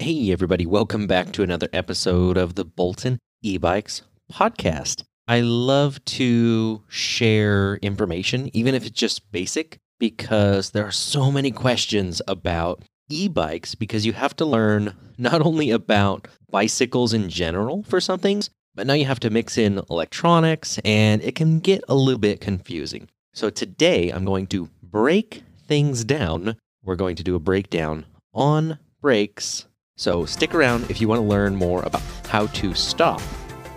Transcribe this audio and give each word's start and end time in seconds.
Hey, 0.00 0.32
everybody, 0.32 0.66
welcome 0.66 1.06
back 1.06 1.30
to 1.32 1.44
another 1.44 1.68
episode 1.72 2.36
of 2.36 2.56
the 2.56 2.64
Bolton 2.64 3.20
e 3.42 3.58
bikes 3.58 4.02
podcast. 4.30 5.04
I 5.28 5.40
love 5.40 6.04
to 6.06 6.82
share 6.88 7.76
information, 7.76 8.50
even 8.52 8.74
if 8.74 8.84
it's 8.84 8.98
just 8.98 9.30
basic, 9.30 9.78
because 10.00 10.70
there 10.70 10.84
are 10.84 10.90
so 10.90 11.30
many 11.30 11.52
questions 11.52 12.20
about 12.26 12.82
e 13.08 13.28
bikes 13.28 13.76
because 13.76 14.04
you 14.04 14.12
have 14.14 14.34
to 14.36 14.44
learn 14.44 14.96
not 15.16 15.40
only 15.40 15.70
about 15.70 16.26
bicycles 16.50 17.12
in 17.14 17.30
general 17.30 17.84
for 17.84 18.00
some 18.00 18.18
things, 18.18 18.50
but 18.74 18.88
now 18.88 18.94
you 18.94 19.04
have 19.04 19.20
to 19.20 19.30
mix 19.30 19.56
in 19.56 19.80
electronics 19.88 20.80
and 20.84 21.22
it 21.22 21.36
can 21.36 21.60
get 21.60 21.84
a 21.88 21.94
little 21.94 22.18
bit 22.18 22.40
confusing. 22.40 23.08
So 23.32 23.48
today 23.48 24.10
I'm 24.10 24.24
going 24.24 24.48
to 24.48 24.68
break 24.82 25.44
things 25.68 26.04
down. 26.04 26.56
We're 26.82 26.96
going 26.96 27.14
to 27.14 27.22
do 27.22 27.36
a 27.36 27.40
breakdown 27.40 28.06
on 28.34 28.80
brakes 29.00 29.66
so 29.96 30.24
stick 30.24 30.54
around 30.54 30.90
if 30.90 31.00
you 31.00 31.08
want 31.08 31.20
to 31.20 31.26
learn 31.26 31.56
more 31.56 31.82
about 31.82 32.02
how 32.28 32.46
to 32.48 32.74
stop 32.74 33.20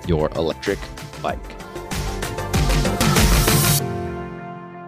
your 0.08 0.30
electric 0.36 0.80
bike. 1.22 1.40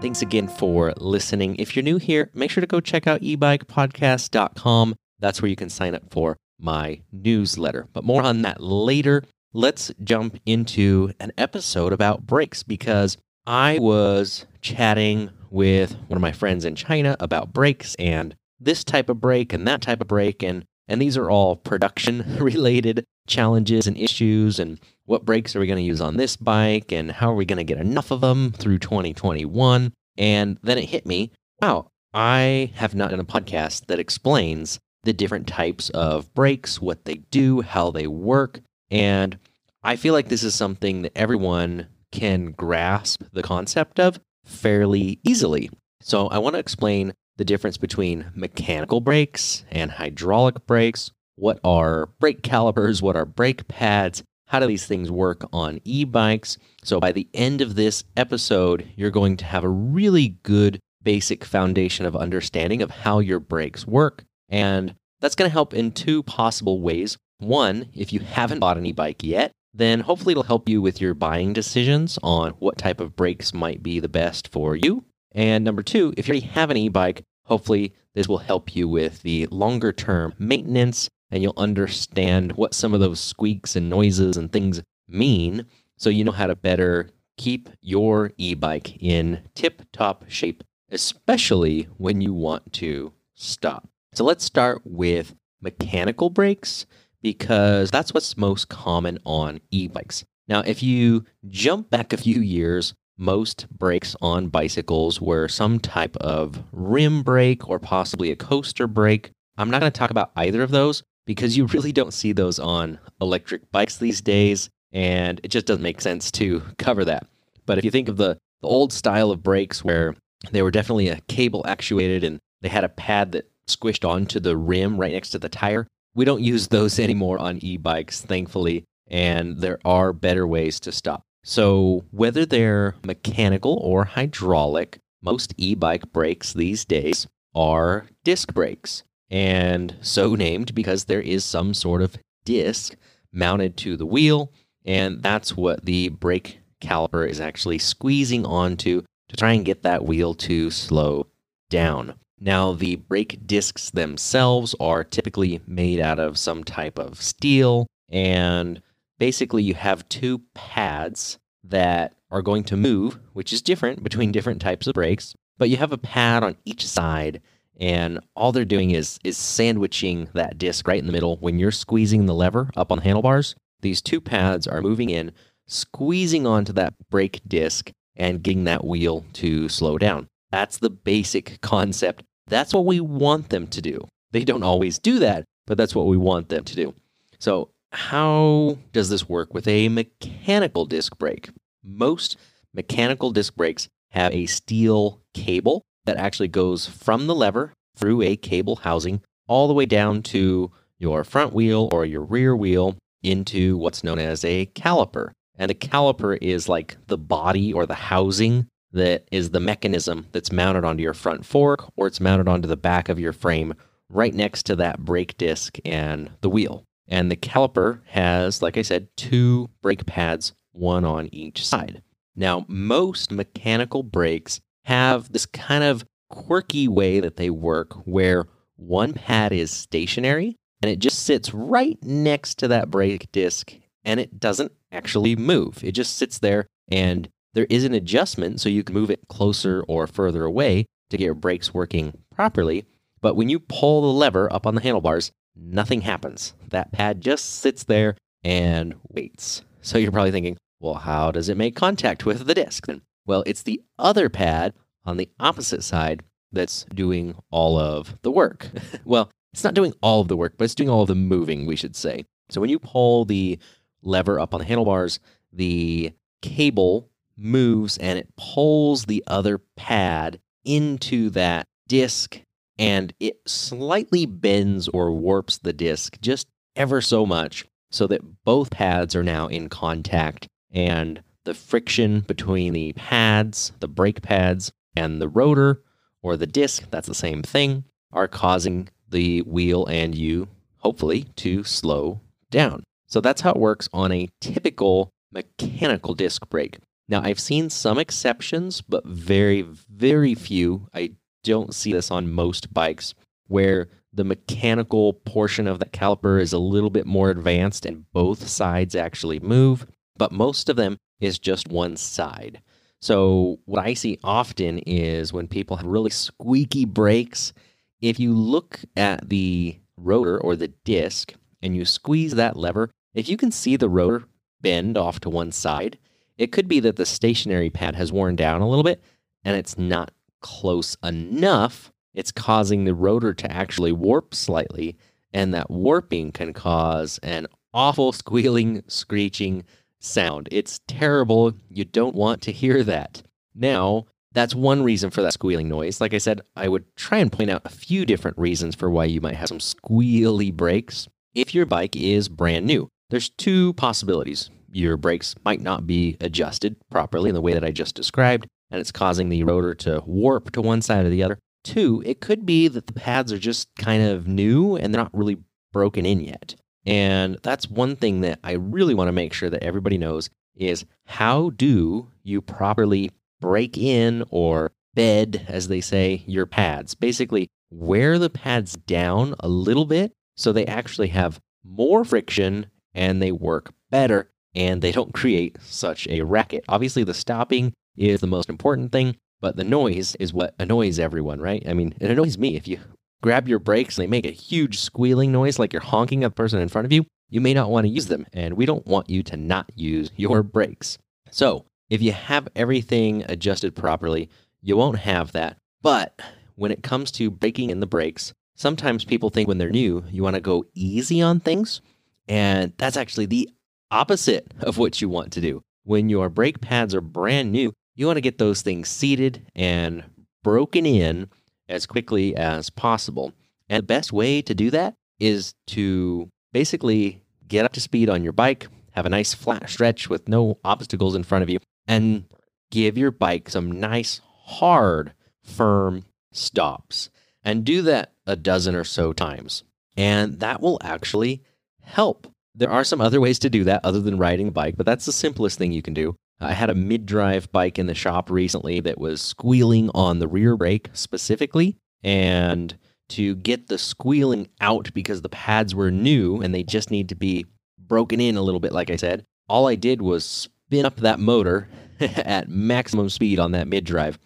Thanks 0.02 0.22
again 0.22 0.48
for 0.48 0.94
listening. 0.98 1.58
If 1.58 1.76
you're 1.76 1.84
new 1.84 1.98
here, 1.98 2.30
make 2.34 2.52
sure 2.52 2.62
to 2.62 2.68
go 2.68 2.80
check 2.80 3.06
out 3.06 3.22
ebikepodcast.com. 3.22 4.96
That's 5.20 5.42
where 5.42 5.50
you 5.50 5.58
can 5.58 5.70
sign 5.70 5.94
up 5.94 6.04
for 6.10 6.38
my 6.58 7.02
newsletter. 7.12 7.88
But 7.92 8.04
more 8.06 8.24
on 8.24 8.42
that 8.44 8.62
later. 8.62 9.24
Let's 9.52 9.92
jump 10.04 10.40
into 10.46 11.12
an 11.20 11.32
episode 11.38 11.92
about 11.92 12.26
brakes 12.28 12.64
because 12.64 13.18
I 13.48 13.80
was 13.80 14.46
chatting 14.62 15.32
with 15.50 15.96
one 16.08 16.18
of 16.18 16.22
my 16.22 16.32
friends 16.32 16.66
in 16.66 16.76
China 16.76 17.18
about 17.20 17.52
brakes 17.52 17.96
and 17.96 18.36
this 18.60 18.84
type 18.84 19.10
of 19.10 19.20
brake 19.20 19.52
and 19.52 19.68
that 19.68 19.82
type 19.82 20.02
of 20.02 20.08
brake. 20.08 20.44
And 20.44 20.66
and 20.90 21.02
these 21.02 21.16
are 21.16 21.30
all 21.30 21.56
production 21.56 22.38
related 22.40 23.06
challenges 23.28 23.88
and 23.88 23.98
issues. 23.98 24.60
And 24.60 24.80
what 25.06 25.24
brakes 25.24 25.56
are 25.56 25.60
we 25.60 25.68
going 25.68 25.78
to 25.78 25.84
use 25.84 26.02
on 26.02 26.18
this 26.18 26.36
bike? 26.36 26.92
And 26.92 27.12
how 27.12 27.32
are 27.32 27.36
we 27.36 27.46
going 27.46 27.58
to 27.58 27.64
get 27.64 27.78
enough 27.78 28.12
of 28.12 28.22
them 28.22 28.52
through 28.52 28.80
2021? 28.80 29.94
And 30.18 30.58
then 30.62 30.78
it 30.78 30.90
hit 30.90 31.06
me 31.06 31.32
wow, 31.62 31.92
I 32.14 32.72
have 32.76 32.96
not 32.96 33.12
done 33.12 33.20
a 33.20 33.26
podcast 33.26 33.88
that 33.88 34.00
explains 34.00 34.80
the 35.04 35.14
different 35.14 35.48
types 35.48 35.90
of 35.90 36.34
brakes, 36.34 36.82
what 36.82 37.06
they 37.06 37.16
do, 37.32 37.62
how 37.62 37.92
they 37.92 38.08
work. 38.08 38.62
And 38.90 39.38
I 39.84 39.96
feel 39.96 40.14
like 40.14 40.30
this 40.30 40.44
is 40.44 40.56
something 40.56 41.02
that 41.04 41.18
everyone 41.18 41.88
can 42.12 42.52
grasp 42.52 43.24
the 43.32 43.44
concept 43.44 44.00
of 44.00 44.20
fairly 44.46 45.20
easily. 45.24 45.70
So 46.02 46.28
I 46.28 46.40
want 46.40 46.56
to 46.56 46.60
explain 46.60 47.14
the 47.40 47.46
difference 47.46 47.78
between 47.78 48.32
mechanical 48.36 49.00
brakes 49.00 49.64
and 49.72 49.92
hydraulic 49.92 50.68
brakes. 50.68 51.10
What 51.36 51.60
are 51.64 52.10
brake 52.20 52.44
calipers? 52.44 53.02
What 53.02 53.16
are 53.16 53.26
brake 53.26 53.68
pads? 53.70 54.22
How 54.48 54.60
do 54.60 54.68
these 54.68 54.86
things 54.86 55.10
work 55.10 55.48
on 55.54 55.80
e 55.86 56.04
bikes? 56.04 56.58
So, 56.84 57.00
by 57.00 57.14
the 57.14 57.30
end 57.34 57.62
of 57.62 57.76
this 57.76 58.04
episode, 58.18 58.90
you're 58.98 59.10
going 59.10 59.38
to 59.38 59.46
have 59.46 59.64
a 59.64 59.70
really 59.70 60.38
good 60.44 60.80
basic 61.02 61.46
foundation 61.46 62.06
of 62.06 62.16
understanding 62.16 62.82
of 62.82 62.92
how 62.92 63.20
your 63.20 63.40
brakes 63.40 63.88
work. 63.88 64.26
And 64.50 64.96
that's 65.22 65.36
going 65.36 65.50
to 65.50 65.54
help 65.54 65.74
in 65.74 65.92
two 65.94 66.24
possible 66.24 66.82
ways. 66.82 67.18
One, 67.38 67.88
if 67.94 68.12
you 68.12 68.20
haven't 68.20 68.60
bought 68.60 68.78
an 68.78 68.86
e 68.86 68.92
bike 68.92 69.24
yet, 69.24 69.54
then 69.74 70.02
hopefully 70.02 70.34
it'll 70.34 70.44
help 70.44 70.68
you 70.68 70.82
with 70.82 71.00
your 71.00 71.14
buying 71.14 71.54
decisions 71.54 72.20
on 72.22 72.52
what 72.60 72.78
type 72.78 73.00
of 73.00 73.16
brakes 73.16 73.54
might 73.54 73.82
be 73.82 74.02
the 74.02 74.10
best 74.10 74.50
for 74.50 74.76
you. 74.76 75.06
And 75.32 75.64
number 75.64 75.84
two, 75.84 76.14
if 76.18 76.28
you 76.28 76.34
already 76.34 76.48
have 76.48 76.70
an 76.70 76.78
e 76.78 76.90
bike, 76.90 77.24
Hopefully, 77.50 77.96
this 78.14 78.28
will 78.28 78.38
help 78.38 78.76
you 78.76 78.88
with 78.88 79.24
the 79.24 79.48
longer 79.48 79.92
term 79.92 80.34
maintenance 80.38 81.10
and 81.32 81.42
you'll 81.42 81.54
understand 81.58 82.52
what 82.54 82.76
some 82.76 82.94
of 82.94 83.00
those 83.00 83.20
squeaks 83.20 83.76
and 83.76 83.90
noises 83.90 84.38
and 84.38 84.52
things 84.52 84.82
mean 85.08 85.66
so 85.98 86.12
you 86.12 86.24
know 86.24 86.32
how 86.32 86.46
to 86.46 86.56
better 86.56 87.10
keep 87.38 87.70
your 87.82 88.32
e 88.38 88.54
bike 88.54 89.02
in 89.02 89.42
tip 89.56 89.82
top 89.92 90.26
shape, 90.28 90.64
especially 90.92 91.88
when 91.98 92.22
you 92.22 92.34
want 92.34 92.72
to 92.72 93.14
stop. 93.34 93.90
So 94.14 94.24
let's 94.24 94.44
start 94.44 94.82
with 94.86 95.34
mechanical 95.60 96.30
brakes 96.30 96.86
because 97.24 97.90
that's 97.90 98.14
what's 98.14 98.38
most 98.38 98.70
common 98.70 99.18
on 99.26 99.60
e 99.72 99.88
bikes. 99.88 100.24
Now, 100.48 100.62
if 100.62 100.84
you 100.84 101.26
jump 101.48 101.90
back 101.90 102.14
a 102.14 102.18
few 102.18 102.42
years, 102.42 102.94
most 103.20 103.68
brakes 103.70 104.16
on 104.22 104.48
bicycles 104.48 105.20
were 105.20 105.48
some 105.48 105.80
type 105.80 106.16
of 106.18 106.64
rim 106.72 107.22
brake 107.22 107.70
or 107.70 107.78
possibly 107.78 108.32
a 108.32 108.36
coaster 108.36 108.88
brake. 108.88 109.32
I'm 109.58 109.70
not 109.70 109.82
going 109.82 109.92
to 109.92 109.98
talk 109.98 110.10
about 110.10 110.32
either 110.38 110.64
of 110.64 110.72
those 110.72 111.04
because 111.26 111.58
you 111.58 111.66
really 111.68 111.92
don't 111.92 112.14
see 112.14 112.32
those 112.32 112.60
on 112.60 112.98
electric 113.22 113.72
bikes 113.72 113.98
these 113.98 114.22
days, 114.22 114.70
and 114.94 115.40
it 115.44 115.50
just 115.50 115.66
doesn't 115.66 115.84
make 115.84 116.02
sense 116.02 116.32
to 116.32 116.64
cover 116.78 117.04
that. 117.06 117.28
But 117.66 117.78
if 117.78 117.86
you 117.86 117.92
think 117.92 118.08
of 118.08 118.18
the, 118.18 118.38
the 118.62 118.68
old 118.68 118.94
style 118.94 119.32
of 119.32 119.44
brakes 119.44 119.84
where 119.84 120.16
they 120.52 120.62
were 120.62 120.72
definitely 120.72 121.10
a 121.10 121.22
cable 121.28 121.66
actuated 121.68 122.24
and 122.24 122.40
they 122.62 122.70
had 122.70 122.86
a 122.86 122.90
pad 122.90 123.34
that 123.34 123.50
squished 123.68 124.08
onto 124.08 124.40
the 124.40 124.56
rim 124.56 124.98
right 124.98 125.12
next 125.12 125.32
to 125.32 125.40
the 125.40 125.50
tire, 125.50 125.88
we 126.16 126.26
don't 126.26 126.42
use 126.42 126.70
those 126.70 126.98
anymore 127.00 127.38
on 127.38 127.60
e 127.64 127.76
bikes, 127.76 128.22
thankfully, 128.22 128.86
and 129.08 129.58
there 129.58 129.80
are 129.84 130.14
better 130.14 130.48
ways 130.48 130.80
to 130.80 130.92
stop 130.94 131.24
so, 131.50 132.06
whether 132.12 132.46
they're 132.46 132.94
mechanical 133.04 133.80
or 133.82 134.06
hydraulic, 134.06 135.00
most 135.20 135.52
e 135.58 135.74
bike 135.74 136.14
brakes 136.14 136.54
these 136.54 136.86
days 136.86 137.26
are 137.56 138.06
disc 138.24 138.54
brakes, 138.54 139.02
and 139.32 139.96
so 140.00 140.36
named 140.36 140.76
because 140.76 141.06
there 141.06 141.22
is 141.22 141.44
some 141.44 141.74
sort 141.74 142.04
of 142.04 142.18
disc 142.46 142.96
mounted 143.34 143.78
to 143.78 143.98
the 143.98 144.06
wheel, 144.06 144.52
and 144.86 145.24
that's 145.24 145.58
what 145.58 145.86
the 145.86 146.10
brake 146.10 146.60
caliper 146.84 147.28
is 147.28 147.40
actually 147.40 147.80
squeezing 147.80 148.46
onto 148.46 149.02
to 149.28 149.36
try 149.36 149.54
and 149.54 149.66
get 149.66 149.82
that 149.82 150.06
wheel 150.06 150.36
to 150.36 150.70
slow 150.70 151.26
down. 151.72 152.14
Now, 152.40 152.74
the 152.74 152.98
brake 152.98 153.48
discs 153.48 153.90
themselves 153.90 154.76
are 154.80 155.04
typically 155.04 155.62
made 155.66 156.00
out 156.00 156.20
of 156.20 156.38
some 156.38 156.64
type 156.64 157.00
of 157.00 157.20
steel, 157.20 157.88
and 158.08 158.84
basically 159.20 159.62
you 159.62 159.76
have 159.76 160.10
two 160.10 160.42
pads 160.56 161.38
that 161.64 162.16
are 162.32 162.42
going 162.42 162.64
to 162.64 162.78
move, 162.78 163.20
which 163.34 163.54
is 163.54 163.62
different 163.62 164.04
between 164.04 164.32
different 164.32 164.62
types 164.62 164.88
of 164.88 164.94
brakes, 164.94 165.36
but 165.58 165.70
you 165.70 165.78
have 165.78 165.92
a 165.92 165.98
pad 165.98 166.44
on 166.44 166.58
each 166.66 166.88
side 166.88 167.42
and 167.80 168.20
all 168.36 168.52
they're 168.52 168.66
doing 168.66 168.92
is 168.92 169.20
is 169.24 169.38
sandwiching 169.38 170.28
that 170.34 170.58
disc 170.58 170.88
right 170.88 171.00
in 171.00 171.06
the 171.06 171.14
middle 171.14 171.38
when 171.38 171.58
you're 171.58 171.72
squeezing 171.72 172.26
the 172.26 172.34
lever 172.34 172.70
up 172.76 172.92
on 172.92 172.98
the 172.98 173.04
handlebars. 173.04 173.56
These 173.82 174.02
two 174.02 174.20
pads 174.20 174.68
are 174.68 174.82
moving 174.82 175.10
in, 175.10 175.32
squeezing 175.68 176.46
onto 176.46 176.74
that 176.74 176.94
brake 177.10 177.40
disc 177.48 177.92
and 178.16 178.44
getting 178.44 178.66
that 178.66 178.86
wheel 178.86 179.26
to 179.34 179.70
slow 179.70 179.98
down. 179.98 180.28
That's 180.52 180.78
the 180.78 180.90
basic 180.90 181.62
concept. 181.62 182.24
That's 182.48 182.74
what 182.74 182.86
we 182.86 183.00
want 183.00 183.50
them 183.50 183.68
to 183.68 183.82
do. 183.82 184.06
They 184.32 184.44
don't 184.44 184.64
always 184.64 185.00
do 185.00 185.20
that, 185.20 185.46
but 185.66 185.78
that's 185.78 185.96
what 185.96 186.08
we 186.08 186.18
want 186.18 186.50
them 186.50 186.66
to 186.66 186.76
do. 186.76 186.94
So 187.40 187.70
how 187.92 188.78
does 188.94 189.10
this 189.10 189.28
work 189.28 189.54
with 189.54 189.68
a 189.68 189.90
mechanical 189.90 190.86
disc 190.86 191.18
brake? 191.18 191.50
Most 191.84 192.38
mechanical 192.74 193.32
disc 193.32 193.56
brakes 193.56 193.88
have 194.12 194.34
a 194.34 194.46
steel 194.46 195.22
cable 195.34 195.82
that 196.06 196.18
actually 196.18 196.48
goes 196.48 196.88
from 196.88 197.28
the 197.28 197.36
lever 197.36 197.74
through 197.96 198.22
a 198.22 198.36
cable 198.36 198.78
housing 198.78 199.22
all 199.48 199.68
the 199.68 199.74
way 199.74 199.86
down 199.86 200.22
to 200.22 200.72
your 200.98 201.24
front 201.24 201.54
wheel 201.54 201.90
or 201.92 202.06
your 202.06 202.22
rear 202.22 202.56
wheel 202.56 202.98
into 203.24 203.78
what's 203.78 204.04
known 204.04 204.20
as 204.20 204.46
a 204.46 204.66
caliper. 204.68 205.32
And 205.58 205.70
a 205.70 205.76
caliper 205.76 206.38
is 206.42 206.70
like 206.70 206.98
the 207.08 207.18
body 207.18 207.74
or 207.74 207.86
the 207.86 207.96
housing 207.96 208.68
that 208.92 209.28
is 209.32 209.52
the 209.52 209.60
mechanism 209.60 210.28
that's 210.32 210.52
mounted 210.52 210.84
onto 210.84 211.04
your 211.04 211.14
front 211.14 211.46
fork 211.46 211.92
or 211.96 212.08
it's 212.08 212.22
mounted 212.22 212.48
onto 212.48 212.68
the 212.68 212.78
back 212.78 213.10
of 213.10 213.20
your 213.20 213.34
frame 213.34 213.74
right 214.10 214.34
next 214.34 214.64
to 214.64 214.76
that 214.78 215.00
brake 215.00 215.38
disc 215.38 215.78
and 215.86 216.32
the 216.42 216.50
wheel. 216.50 216.84
And 217.10 217.30
the 217.32 217.36
caliper 217.36 218.02
has, 218.06 218.62
like 218.62 218.78
I 218.78 218.84
said, 218.84 219.10
two 219.18 219.70
brake 219.82 220.06
pads, 220.06 220.54
one 220.72 221.04
on 221.04 221.28
each 221.34 221.66
side. 221.66 222.04
Now, 222.36 222.66
most 222.70 223.32
mechanical 223.32 224.04
brakes 224.04 224.62
have 224.86 225.32
this 225.32 225.46
kind 225.46 225.84
of 225.84 226.06
quirky 226.30 226.88
way 226.88 227.20
that 227.20 227.36
they 227.36 227.50
work 227.50 227.94
where 228.06 228.46
one 228.76 229.14
pad 229.14 229.52
is 229.52 229.72
stationary 229.72 230.56
and 230.82 230.90
it 230.90 231.00
just 231.00 231.24
sits 231.24 231.54
right 231.54 231.98
next 232.04 232.60
to 232.60 232.68
that 232.70 232.90
brake 232.90 233.32
disc 233.32 233.74
and 234.06 234.20
it 234.20 234.40
doesn't 234.40 234.72
actually 234.92 235.36
move. 235.36 235.84
It 235.84 235.92
just 235.92 236.16
sits 236.16 236.40
there 236.40 236.68
and 236.90 237.28
there 237.54 237.68
is 237.70 237.84
an 237.84 237.94
adjustment 237.94 238.62
so 238.62 238.70
you 238.70 238.84
can 238.84 238.94
move 238.94 239.10
it 239.10 239.28
closer 239.28 239.84
or 239.88 240.08
further 240.08 240.46
away 240.46 240.86
to 241.10 241.18
get 241.18 241.26
your 241.26 241.34
brakes 241.34 241.74
working 241.74 242.14
properly. 242.34 242.86
But 243.22 243.36
when 243.36 243.50
you 243.50 243.60
pull 243.60 244.02
the 244.02 244.18
lever 244.18 244.52
up 244.54 244.66
on 244.66 244.76
the 244.76 244.82
handlebars, 244.82 245.32
nothing 245.60 246.02
happens. 246.02 246.54
That 246.70 246.92
pad 246.92 247.22
just 247.22 247.60
sits 247.60 247.84
there 247.84 248.16
and 248.44 248.96
waits. 249.10 249.64
So 249.82 249.98
you're 249.98 250.12
probably 250.12 250.32
thinking, 250.32 250.58
well, 250.80 250.96
how 250.96 251.32
does 251.32 251.50
it 251.50 251.58
make 251.58 251.76
contact 251.76 252.26
with 252.26 252.46
the 252.46 252.54
disc 252.54 252.86
then? 252.86 253.02
Well, 253.26 253.44
it's 253.46 253.64
the 253.64 253.82
other 253.98 254.30
pad 254.30 254.74
on 255.06 255.18
the 255.18 255.30
opposite 255.40 255.84
side 255.84 256.24
that's 256.52 256.86
doing 256.94 257.36
all 257.52 257.78
of 257.78 258.20
the 258.22 258.32
work. 258.32 258.70
well, 259.06 259.30
it's 259.54 259.64
not 259.64 259.74
doing 259.74 259.94
all 260.02 260.22
of 260.22 260.28
the 260.28 260.38
work, 260.38 260.56
but 260.58 260.66
it's 260.66 260.76
doing 260.76 260.90
all 260.90 261.04
of 261.04 261.08
the 261.08 261.16
moving, 261.16 261.66
we 261.66 261.76
should 261.76 261.96
say. 261.96 262.26
So 262.50 262.62
when 262.62 262.70
you 262.70 262.80
pull 262.80 263.26
the 263.26 263.60
lever 264.02 264.40
up 264.40 264.54
on 264.54 264.60
the 264.60 264.66
handlebars, 264.66 265.20
the 265.52 266.14
cable 266.42 267.10
moves 267.38 267.98
and 267.98 268.18
it 268.20 268.30
pulls 268.38 269.06
the 269.06 269.24
other 269.28 269.60
pad 269.76 270.40
into 270.66 271.30
that 271.32 271.68
disc 271.88 272.42
and 272.80 273.14
it 273.20 273.38
slightly 273.46 274.26
bends 274.26 274.88
or 274.88 275.12
warps 275.12 275.58
the 275.58 275.74
disc 275.74 276.18
just 276.22 276.48
ever 276.76 277.02
so 277.02 277.26
much 277.26 277.66
so 277.92 278.08
that 278.08 278.44
both 278.46 278.72
pads 278.72 279.16
are 279.16 279.24
now 279.24 279.48
in 279.48 279.68
contact 279.70 280.48
and 280.72 281.22
the 281.44 281.54
friction 281.54 282.22
between 282.22 282.74
the 282.74 282.94
pads, 282.94 283.74
the 283.80 283.88
brake 283.88 284.22
pads, 284.22 284.72
and 284.96 285.22
the 285.22 285.28
rotor 285.28 285.82
or 286.22 286.38
the 286.38 286.48
disc, 286.48 286.84
that's 286.90 287.08
the 287.08 287.16
same 287.16 287.42
thing, 287.42 287.84
are 288.12 288.28
causing 288.28 288.90
the 289.10 289.42
wheel 289.42 289.86
and 289.88 290.16
you, 290.16 290.48
hopefully, 290.78 291.26
to 291.36 291.64
slow 291.64 292.22
down. 292.52 292.84
So 293.08 293.22
that's 293.22 293.42
how 293.42 293.52
it 293.52 293.58
works 293.58 293.90
on 293.92 294.12
a 294.12 294.30
typical 294.40 295.10
mechanical 295.32 296.14
disc 296.14 296.48
brake. 296.50 296.78
Now, 297.08 297.22
I've 297.24 297.40
seen 297.40 297.72
some 297.72 297.98
exceptions, 297.98 298.82
but 298.82 299.06
very, 299.06 299.64
very 299.64 300.36
few. 300.36 300.88
I 300.94 301.14
don't 301.44 301.74
see 301.74 301.94
this 301.94 302.12
on 302.12 302.32
most 302.32 302.74
bikes 302.74 303.14
where 303.48 303.88
the 304.14 304.24
mechanical 304.24 305.14
portion 305.14 305.68
of 305.68 305.80
the 305.80 305.86
caliper 305.86 306.42
is 306.42 306.54
a 306.54 306.60
little 306.60 306.90
bit 306.90 307.06
more 307.06 307.30
advanced 307.30 307.86
and 307.86 308.12
both 308.12 308.48
sides 308.48 308.96
actually 308.96 309.40
move, 309.40 309.86
but 310.18 310.32
most 310.32 310.70
of 310.70 310.76
them 310.76 310.98
is 311.20 311.38
just 311.38 311.70
one 311.70 311.96
side. 311.96 312.62
So, 313.02 313.60
what 313.66 313.86
I 313.86 313.94
see 313.94 314.20
often 314.24 314.80
is 314.80 315.32
when 315.32 315.48
people 315.48 315.78
have 315.78 315.86
really 315.86 316.10
squeaky 316.10 316.86
brakes, 316.86 317.54
if 318.02 318.20
you 318.20 318.34
look 318.34 318.82
at 318.98 319.30
the 319.30 319.80
rotor 319.96 320.38
or 320.40 320.56
the 320.56 320.70
disc 320.84 321.34
and 321.62 321.76
you 321.76 321.86
squeeze 321.86 322.36
that 322.36 322.58
lever, 322.58 322.90
if 323.14 323.30
you 323.30 323.38
can 323.38 323.52
see 323.52 323.78
the 323.78 323.90
rotor 323.90 324.26
bend 324.62 324.98
off 324.98 325.20
to 325.22 325.30
one 325.30 325.52
side, 325.52 325.98
it 326.38 326.52
could 326.52 326.68
be 326.68 326.80
that 326.82 326.98
the 326.98 327.06
stationary 327.06 327.70
pad 327.70 327.96
has 327.96 328.12
worn 328.12 328.36
down 328.36 328.62
a 328.62 328.68
little 328.68 328.84
bit 328.84 329.02
and 329.44 329.56
it's 329.56 329.78
not 329.78 330.12
close 330.42 330.96
enough. 331.04 331.92
It's 332.14 332.32
causing 332.32 332.86
the 332.86 332.94
rotor 332.94 333.34
to 333.34 333.52
actually 333.52 333.92
warp 333.92 334.34
slightly, 334.34 334.98
and 335.34 335.54
that 335.54 335.70
warping 335.70 336.32
can 336.32 336.54
cause 336.54 337.20
an 337.24 337.48
awful 337.74 338.12
squealing, 338.12 338.84
screeching 338.88 339.64
sound. 340.00 340.50
It's 340.52 340.80
terrible. 340.88 341.54
You 341.70 341.86
don't 341.86 342.16
want 342.16 342.42
to 342.44 342.52
hear 342.52 342.84
that. 342.84 343.22
Now, 343.54 344.06
that's 344.32 344.56
one 344.56 344.84
reason 344.84 345.10
for 345.10 345.22
that 345.22 345.34
squealing 345.34 345.68
noise. 345.68 346.00
Like 346.00 346.14
I 346.14 346.20
said, 346.20 346.42
I 346.56 346.68
would 346.68 346.96
try 346.96 347.18
and 347.18 347.32
point 347.32 347.50
out 347.50 347.62
a 347.66 347.70
few 347.70 348.06
different 348.06 348.38
reasons 348.38 348.76
for 348.76 348.90
why 348.90 349.06
you 349.06 349.22
might 349.22 349.36
have 349.36 349.50
some 349.50 349.60
squealy 349.60 350.54
brakes. 350.54 351.08
If 351.34 351.54
your 351.54 351.66
bike 351.66 351.96
is 351.96 352.30
brand 352.30 352.66
new, 352.66 352.90
there's 353.10 353.30
two 353.30 353.74
possibilities 353.74 354.50
your 354.72 354.98
brakes 354.98 355.36
might 355.44 355.62
not 355.62 355.88
be 355.88 356.16
adjusted 356.22 356.76
properly 356.90 357.30
in 357.30 357.36
the 357.36 357.42
way 357.42 357.54
that 357.54 357.64
I 357.64 357.72
just 357.72 357.96
described, 357.96 358.48
and 358.72 358.80
it's 358.80 358.92
causing 358.92 359.30
the 359.30 359.44
rotor 359.44 359.74
to 359.76 360.04
warp 360.06 360.52
to 360.52 360.62
one 360.62 360.82
side 360.82 361.06
or 361.06 361.10
the 361.10 361.24
other. 361.24 361.40
Two, 361.64 362.02
it 362.06 362.22
could 362.22 362.46
be 362.46 362.68
that 362.68 362.88
the 362.88 362.94
pads 362.94 363.34
are 363.34 363.40
just 363.40 363.68
kind 363.78 364.04
of 364.04 364.28
new 364.28 364.76
and 364.76 364.94
they're 364.94 365.02
not 365.02 365.14
really 365.14 365.38
broken 365.74 366.06
in 366.06 366.22
yet. 366.22 366.56
And 366.86 367.38
that's 367.44 367.70
one 367.70 367.96
thing 367.96 368.22
that 368.22 368.40
I 368.44 368.54
really 368.54 368.94
want 368.94 369.10
to 369.10 369.14
make 369.14 369.34
sure 369.34 369.50
that 369.50 369.64
everybody 369.64 369.98
knows 369.98 370.30
is 370.56 370.86
how 371.06 371.52
do 371.52 372.08
you 372.24 372.42
properly 372.42 373.12
break 373.42 373.78
in 373.78 374.24
or 374.30 374.72
bed, 374.94 375.46
as 375.48 375.68
they 375.68 375.82
say, 375.82 376.24
your 376.26 376.46
pads? 376.46 376.96
Basically, 376.96 377.48
wear 377.70 378.18
the 378.18 378.30
pads 378.30 378.74
down 378.74 379.36
a 379.40 379.48
little 379.48 379.86
bit 379.86 380.14
so 380.36 380.52
they 380.52 380.66
actually 380.66 381.10
have 381.10 381.40
more 381.64 382.04
friction 382.04 382.68
and 382.94 383.22
they 383.22 383.32
work 383.32 383.74
better 383.90 384.32
and 384.56 384.82
they 384.82 384.92
don't 384.92 385.14
create 385.14 385.58
such 385.62 386.08
a 386.08 386.22
racket. 386.22 386.64
Obviously, 386.68 387.04
the 387.04 387.14
stopping 387.14 387.74
is 388.00 388.22
the 388.22 388.28
most 388.28 388.50
important 388.50 388.92
thing, 388.92 389.18
but 389.42 389.56
the 389.56 389.64
noise 389.64 390.16
is 390.16 390.34
what 390.34 390.56
annoys 390.60 391.00
everyone, 391.00 391.42
right? 391.42 391.64
I 391.68 391.74
mean, 391.74 391.94
it 392.00 392.10
annoys 392.10 392.38
me 392.38 392.56
if 392.56 392.68
you 392.68 392.80
grab 393.22 393.48
your 393.48 393.60
brakes 393.60 393.98
and 393.98 394.04
they 394.04 394.10
make 394.10 394.26
a 394.26 394.32
huge 394.32 394.80
squealing 394.80 395.32
noise 395.32 395.60
like 395.60 395.74
you're 395.74 395.82
honking 395.82 396.24
at 396.24 396.32
the 396.32 396.36
person 396.36 396.60
in 396.60 396.70
front 396.70 396.86
of 396.86 396.94
you. 396.94 397.06
You 397.30 397.42
may 397.42 397.54
not 397.54 397.70
want 397.70 397.86
to 397.86 397.90
use 397.90 398.08
them, 398.08 398.26
and 398.34 398.56
we 398.56 398.66
don't 398.66 398.88
want 398.88 399.10
you 399.10 399.22
to 399.24 399.38
not 399.38 399.70
use 399.76 400.12
your 400.16 400.42
brakes. 400.42 400.98
So, 401.30 401.66
if 401.90 402.02
you 402.02 402.12
have 402.12 402.48
everything 402.56 403.24
adjusted 403.30 403.76
properly, 403.76 404.30
you 404.62 404.78
won't 404.78 405.00
have 405.00 405.32
that. 405.34 405.58
But 405.82 406.20
when 406.56 406.72
it 406.72 406.84
comes 406.84 407.12
to 407.12 407.30
breaking 407.30 407.70
in 407.70 407.80
the 407.80 407.88
brakes, 407.88 408.34
sometimes 408.56 409.06
people 409.06 409.30
think 409.30 409.48
when 409.48 409.60
they're 409.60 409.70
new, 409.70 410.04
you 410.12 410.24
want 410.24 410.36
to 410.36 410.42
go 410.42 410.66
easy 410.74 411.22
on 411.22 411.40
things. 411.40 411.82
And 412.28 412.74
that's 412.78 412.98
actually 412.98 413.28
the 413.28 413.50
opposite 413.92 414.48
of 414.60 414.78
what 414.78 415.02
you 415.02 415.10
want 415.10 415.32
to 415.34 415.42
do. 415.42 415.62
When 415.84 416.10
your 416.10 416.30
brake 416.30 416.62
pads 416.62 416.94
are 416.94 417.02
brand 417.02 417.52
new, 417.52 417.74
you 418.00 418.08
want 418.08 418.16
to 418.16 418.22
get 418.22 418.38
those 418.38 418.62
things 418.62 418.88
seated 418.88 419.46
and 419.58 420.06
broken 420.42 420.86
in 420.86 421.28
as 421.68 421.86
quickly 421.86 422.34
as 422.34 422.70
possible. 422.70 423.34
And 423.68 423.80
the 423.80 423.88
best 423.88 424.14
way 424.14 424.42
to 424.42 424.56
do 424.56 424.72
that 424.72 424.96
is 425.20 425.54
to 425.68 426.30
basically 426.54 427.22
get 427.50 427.66
up 427.66 427.74
to 427.74 427.82
speed 427.82 428.10
on 428.10 428.24
your 428.24 428.32
bike, 428.32 428.68
have 428.92 429.06
a 429.06 429.10
nice 429.10 429.34
flat 429.34 429.70
stretch 429.70 430.10
with 430.10 430.30
no 430.30 430.58
obstacles 430.64 431.14
in 431.14 431.24
front 431.24 431.44
of 431.44 431.50
you, 431.50 431.60
and 431.88 432.24
give 432.72 432.98
your 432.98 433.12
bike 433.12 433.50
some 433.50 433.70
nice, 433.70 434.22
hard, 434.46 435.12
firm 435.44 436.04
stops. 436.32 437.10
And 437.44 437.66
do 437.66 437.82
that 437.82 438.14
a 438.26 438.38
dozen 438.38 438.76
or 438.76 438.86
so 438.86 439.12
times. 439.12 439.64
And 439.98 440.40
that 440.40 440.62
will 440.62 440.80
actually 440.82 441.44
help 441.82 442.28
there 442.56 442.70
are 442.70 442.84
some 442.84 443.02
other 443.02 443.22
ways 443.22 443.40
to 443.40 443.50
do 443.50 443.64
that 443.64 443.84
other 443.84 444.02
than 444.02 444.18
riding 444.18 444.50
a 444.50 444.52
bike, 444.52 444.76
but 444.76 444.86
that's 444.86 445.06
the 445.06 445.12
simplest 445.12 445.58
thing 445.58 445.72
you 445.72 445.82
can 445.82 445.94
do. 445.94 446.16
I 446.42 446.54
had 446.54 446.70
a 446.70 446.76
mid 446.76 447.06
drive 447.06 447.52
bike 447.52 447.78
in 447.78 447.88
the 447.88 447.94
shop 447.94 448.30
recently 448.30 448.80
that 448.82 449.00
was 449.00 449.22
squealing 449.22 449.90
on 449.94 450.20
the 450.20 450.28
rear 450.28 450.56
brake 450.56 450.90
specifically. 450.94 451.78
And 452.04 452.78
to 453.10 453.36
get 453.36 453.68
the 453.68 453.78
squealing 453.78 454.48
out 454.62 454.94
because 454.94 455.22
the 455.22 455.30
pads 455.30 455.76
were 455.76 455.92
new 455.92 456.42
and 456.42 456.54
they 456.54 456.64
just 456.64 456.92
need 456.92 457.10
to 457.10 457.16
be 457.16 457.46
broken 457.78 458.22
in 458.22 458.38
a 458.38 458.42
little 458.42 458.60
bit, 458.60 458.72
like 458.72 458.90
I 458.90 458.96
said, 458.96 459.26
all 459.48 459.68
I 459.68 459.76
did 459.76 460.02
was 460.02 460.26
spin 460.26 460.86
up 460.86 460.98
that 460.98 461.20
motor 461.20 461.68
at 462.00 462.48
maximum 462.48 463.10
speed 463.10 463.40
on 463.40 463.52
that 463.52 463.68
mid 463.68 463.84
drive 463.84 464.18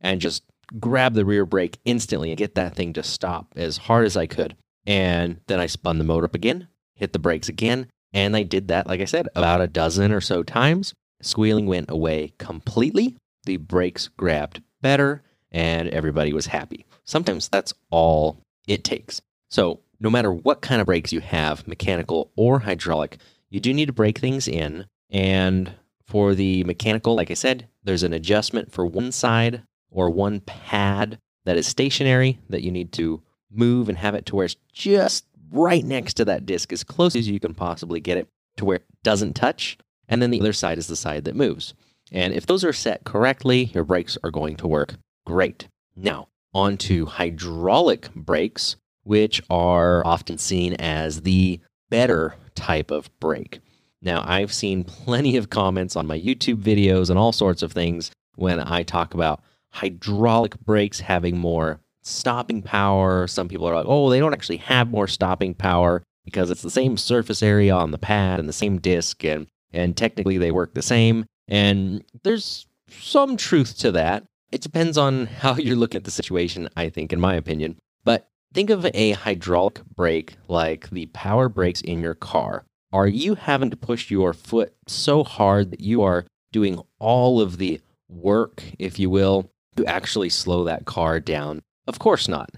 and 0.00 0.20
just 0.20 0.42
grab 0.78 1.14
the 1.14 1.24
rear 1.24 1.46
brake 1.46 1.78
instantly 1.84 2.30
and 2.30 2.38
get 2.38 2.56
that 2.56 2.74
thing 2.74 2.92
to 2.94 3.02
stop 3.02 3.52
as 3.56 3.76
hard 3.76 4.04
as 4.04 4.16
I 4.16 4.26
could. 4.26 4.56
And 4.86 5.40
then 5.46 5.60
I 5.60 5.66
spun 5.66 5.98
the 5.98 6.04
motor 6.04 6.26
up 6.26 6.34
again, 6.34 6.68
hit 6.94 7.12
the 7.12 7.18
brakes 7.18 7.48
again. 7.48 7.86
And 8.12 8.36
I 8.36 8.42
did 8.42 8.68
that, 8.68 8.86
like 8.86 9.00
I 9.00 9.06
said, 9.06 9.28
about 9.34 9.60
a 9.60 9.66
dozen 9.66 10.12
or 10.12 10.20
so 10.20 10.42
times. 10.42 10.94
Squealing 11.24 11.66
went 11.66 11.90
away 11.90 12.34
completely. 12.36 13.16
The 13.46 13.56
brakes 13.56 14.08
grabbed 14.08 14.62
better, 14.82 15.22
and 15.50 15.88
everybody 15.88 16.34
was 16.34 16.46
happy. 16.46 16.84
Sometimes 17.04 17.48
that's 17.48 17.72
all 17.90 18.42
it 18.66 18.84
takes. 18.84 19.22
So, 19.50 19.80
no 20.00 20.10
matter 20.10 20.32
what 20.32 20.60
kind 20.60 20.82
of 20.82 20.86
brakes 20.86 21.12
you 21.12 21.20
have, 21.20 21.66
mechanical 21.66 22.30
or 22.36 22.58
hydraulic, 22.58 23.18
you 23.48 23.58
do 23.58 23.72
need 23.72 23.86
to 23.86 23.92
break 23.92 24.18
things 24.18 24.46
in. 24.46 24.86
And 25.10 25.72
for 26.04 26.34
the 26.34 26.62
mechanical, 26.64 27.14
like 27.14 27.30
I 27.30 27.34
said, 27.34 27.68
there's 27.82 28.02
an 28.02 28.12
adjustment 28.12 28.70
for 28.70 28.84
one 28.84 29.10
side 29.10 29.62
or 29.90 30.10
one 30.10 30.40
pad 30.40 31.18
that 31.46 31.56
is 31.56 31.66
stationary 31.66 32.38
that 32.50 32.62
you 32.62 32.70
need 32.70 32.92
to 32.92 33.22
move 33.50 33.88
and 33.88 33.96
have 33.96 34.14
it 34.14 34.26
to 34.26 34.36
where 34.36 34.44
it's 34.44 34.56
just 34.72 35.24
right 35.50 35.84
next 35.84 36.14
to 36.14 36.24
that 36.26 36.44
disc 36.44 36.72
as 36.72 36.84
close 36.84 37.16
as 37.16 37.28
you 37.28 37.40
can 37.40 37.54
possibly 37.54 38.00
get 38.00 38.18
it 38.18 38.28
to 38.56 38.64
where 38.64 38.76
it 38.76 38.84
doesn't 39.02 39.34
touch. 39.34 39.78
And 40.08 40.20
then 40.20 40.30
the 40.30 40.40
other 40.40 40.52
side 40.52 40.78
is 40.78 40.86
the 40.86 40.96
side 40.96 41.24
that 41.24 41.36
moves. 41.36 41.74
And 42.12 42.34
if 42.34 42.46
those 42.46 42.64
are 42.64 42.72
set 42.72 43.04
correctly, 43.04 43.70
your 43.74 43.84
brakes 43.84 44.18
are 44.22 44.30
going 44.30 44.56
to 44.56 44.66
work 44.66 44.94
great. 45.26 45.68
Now, 45.96 46.28
on 46.52 46.76
to 46.78 47.06
hydraulic 47.06 48.12
brakes, 48.14 48.76
which 49.02 49.42
are 49.50 50.06
often 50.06 50.38
seen 50.38 50.74
as 50.74 51.22
the 51.22 51.60
better 51.90 52.36
type 52.54 52.90
of 52.90 53.10
brake. 53.20 53.60
Now, 54.02 54.22
I've 54.26 54.52
seen 54.52 54.84
plenty 54.84 55.36
of 55.36 55.50
comments 55.50 55.96
on 55.96 56.06
my 56.06 56.20
YouTube 56.20 56.62
videos 56.62 57.08
and 57.08 57.18
all 57.18 57.32
sorts 57.32 57.62
of 57.62 57.72
things 57.72 58.10
when 58.36 58.60
I 58.60 58.82
talk 58.82 59.14
about 59.14 59.42
hydraulic 59.70 60.60
brakes 60.60 61.00
having 61.00 61.38
more 61.38 61.80
stopping 62.02 62.60
power. 62.62 63.26
Some 63.26 63.48
people 63.48 63.66
are 63.66 63.74
like, 63.74 63.86
oh, 63.88 64.10
they 64.10 64.18
don't 64.20 64.34
actually 64.34 64.58
have 64.58 64.90
more 64.90 65.08
stopping 65.08 65.54
power 65.54 66.02
because 66.24 66.50
it's 66.50 66.62
the 66.62 66.70
same 66.70 66.96
surface 66.96 67.42
area 67.42 67.74
on 67.74 67.90
the 67.90 67.98
pad 67.98 68.40
and 68.40 68.48
the 68.48 68.52
same 68.52 68.78
disc, 68.78 69.24
and, 69.24 69.46
and 69.74 69.96
technically 69.96 70.38
they 70.38 70.52
work 70.52 70.74
the 70.74 70.82
same. 70.82 71.26
And 71.48 72.04
there's 72.22 72.66
some 72.88 73.36
truth 73.36 73.76
to 73.78 73.92
that. 73.92 74.24
It 74.52 74.62
depends 74.62 74.96
on 74.96 75.26
how 75.40 75.56
you're 75.56 75.76
looking 75.76 75.98
at 75.98 76.04
the 76.04 76.10
situation, 76.10 76.68
I 76.76 76.88
think, 76.88 77.12
in 77.12 77.20
my 77.20 77.34
opinion. 77.34 77.76
But 78.04 78.28
think 78.52 78.70
of 78.70 78.86
a 78.94 79.12
hydraulic 79.12 79.82
brake 79.94 80.36
like 80.48 80.88
the 80.90 81.06
power 81.06 81.48
brakes 81.48 81.80
in 81.80 82.00
your 82.00 82.14
car. 82.14 82.64
Are 82.92 83.08
you 83.08 83.34
having 83.34 83.70
to 83.70 83.76
push 83.76 84.10
your 84.10 84.32
foot 84.32 84.72
so 84.86 85.24
hard 85.24 85.72
that 85.72 85.80
you 85.80 86.02
are 86.02 86.26
doing 86.52 86.80
all 87.00 87.40
of 87.40 87.58
the 87.58 87.80
work, 88.08 88.62
if 88.78 88.98
you 89.00 89.10
will, 89.10 89.50
to 89.76 89.84
actually 89.86 90.28
slow 90.28 90.64
that 90.64 90.84
car 90.84 91.18
down 91.18 91.62
Of 91.86 91.98
course 91.98 92.28
not. 92.28 92.50